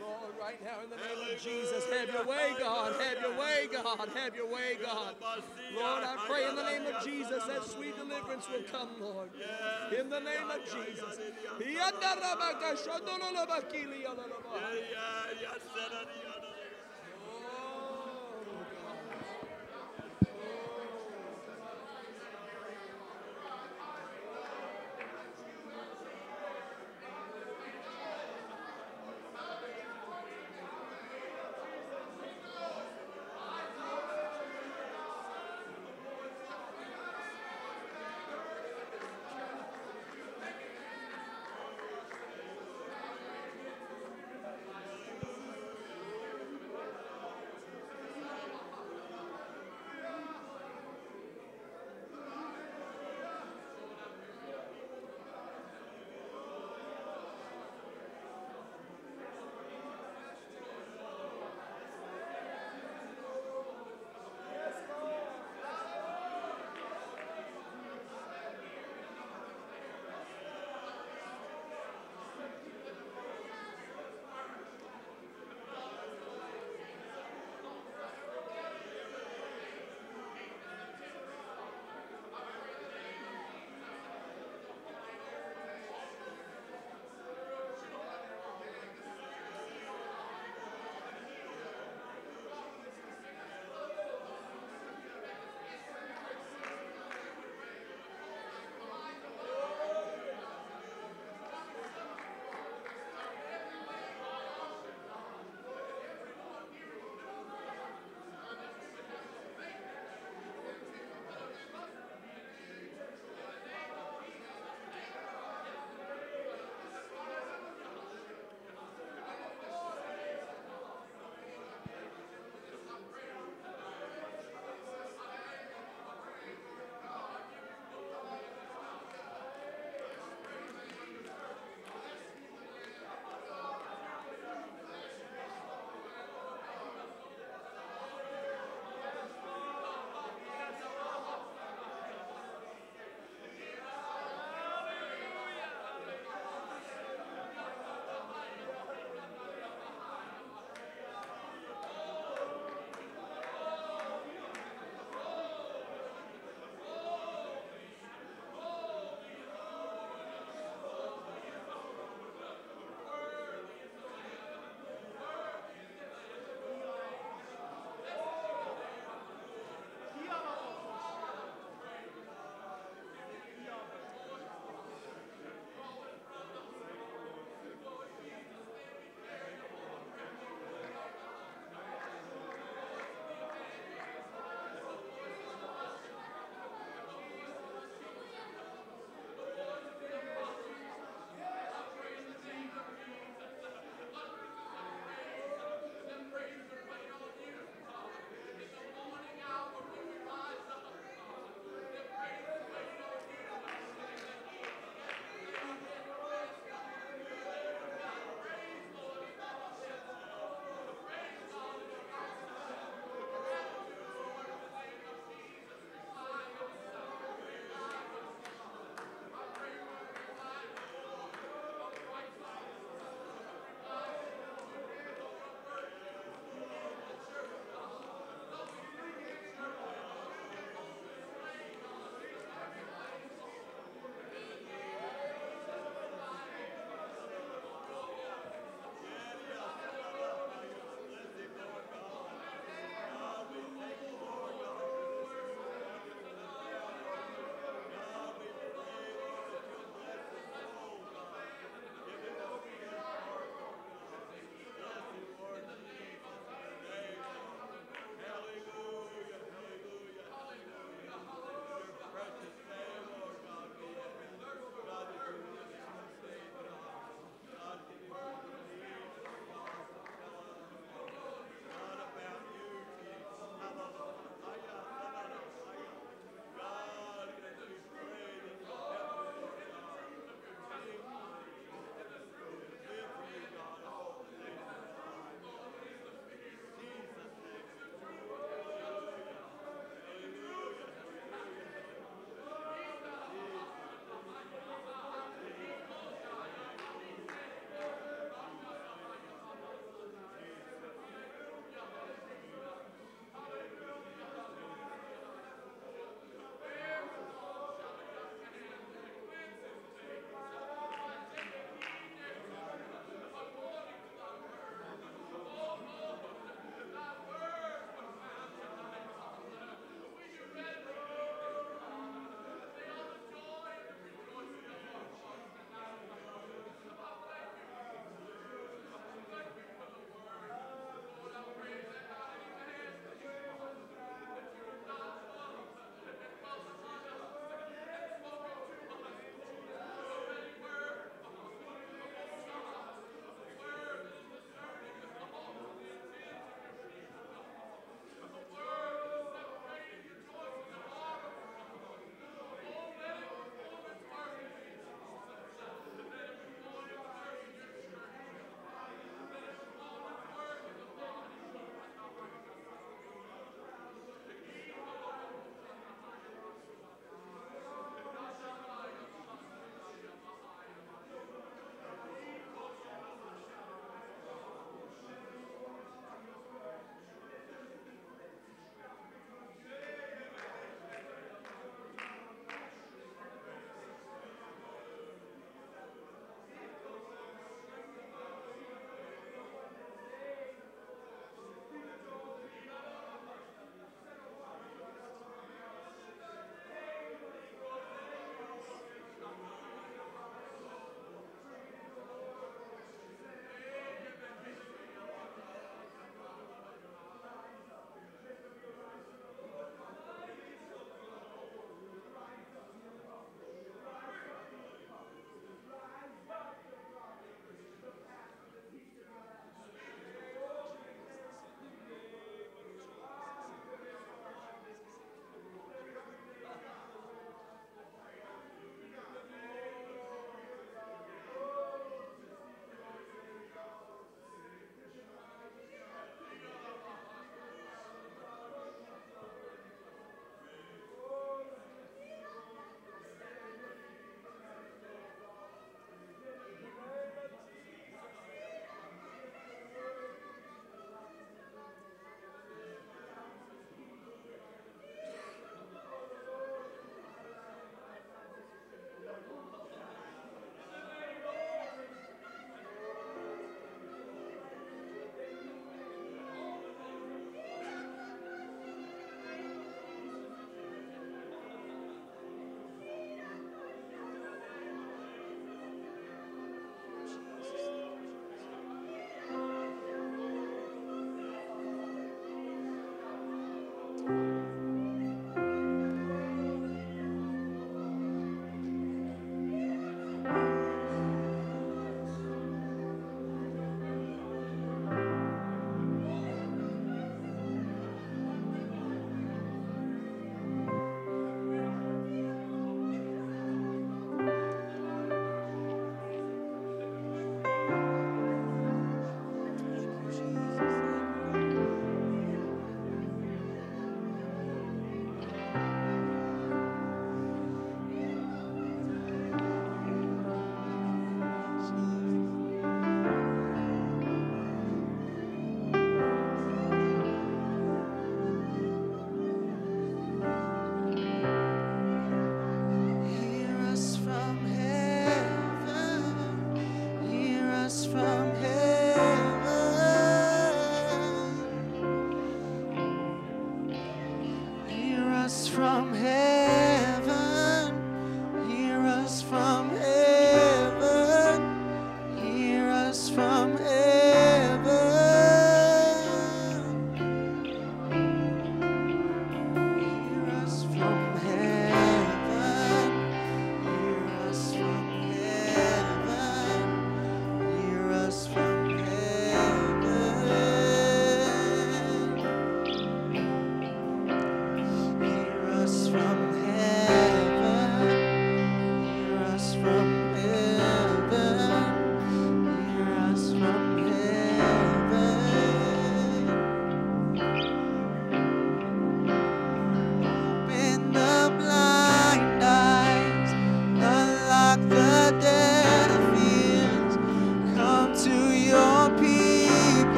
[0.00, 2.94] Lord, right now in the name of Jesus, have your way, God.
[3.00, 4.08] Have your way, God.
[4.14, 5.14] Have your way, God.
[5.74, 9.30] Lord, I pray in the name of Jesus that sweet deliverance will come, Lord.
[9.98, 11.18] In the name of Jesus.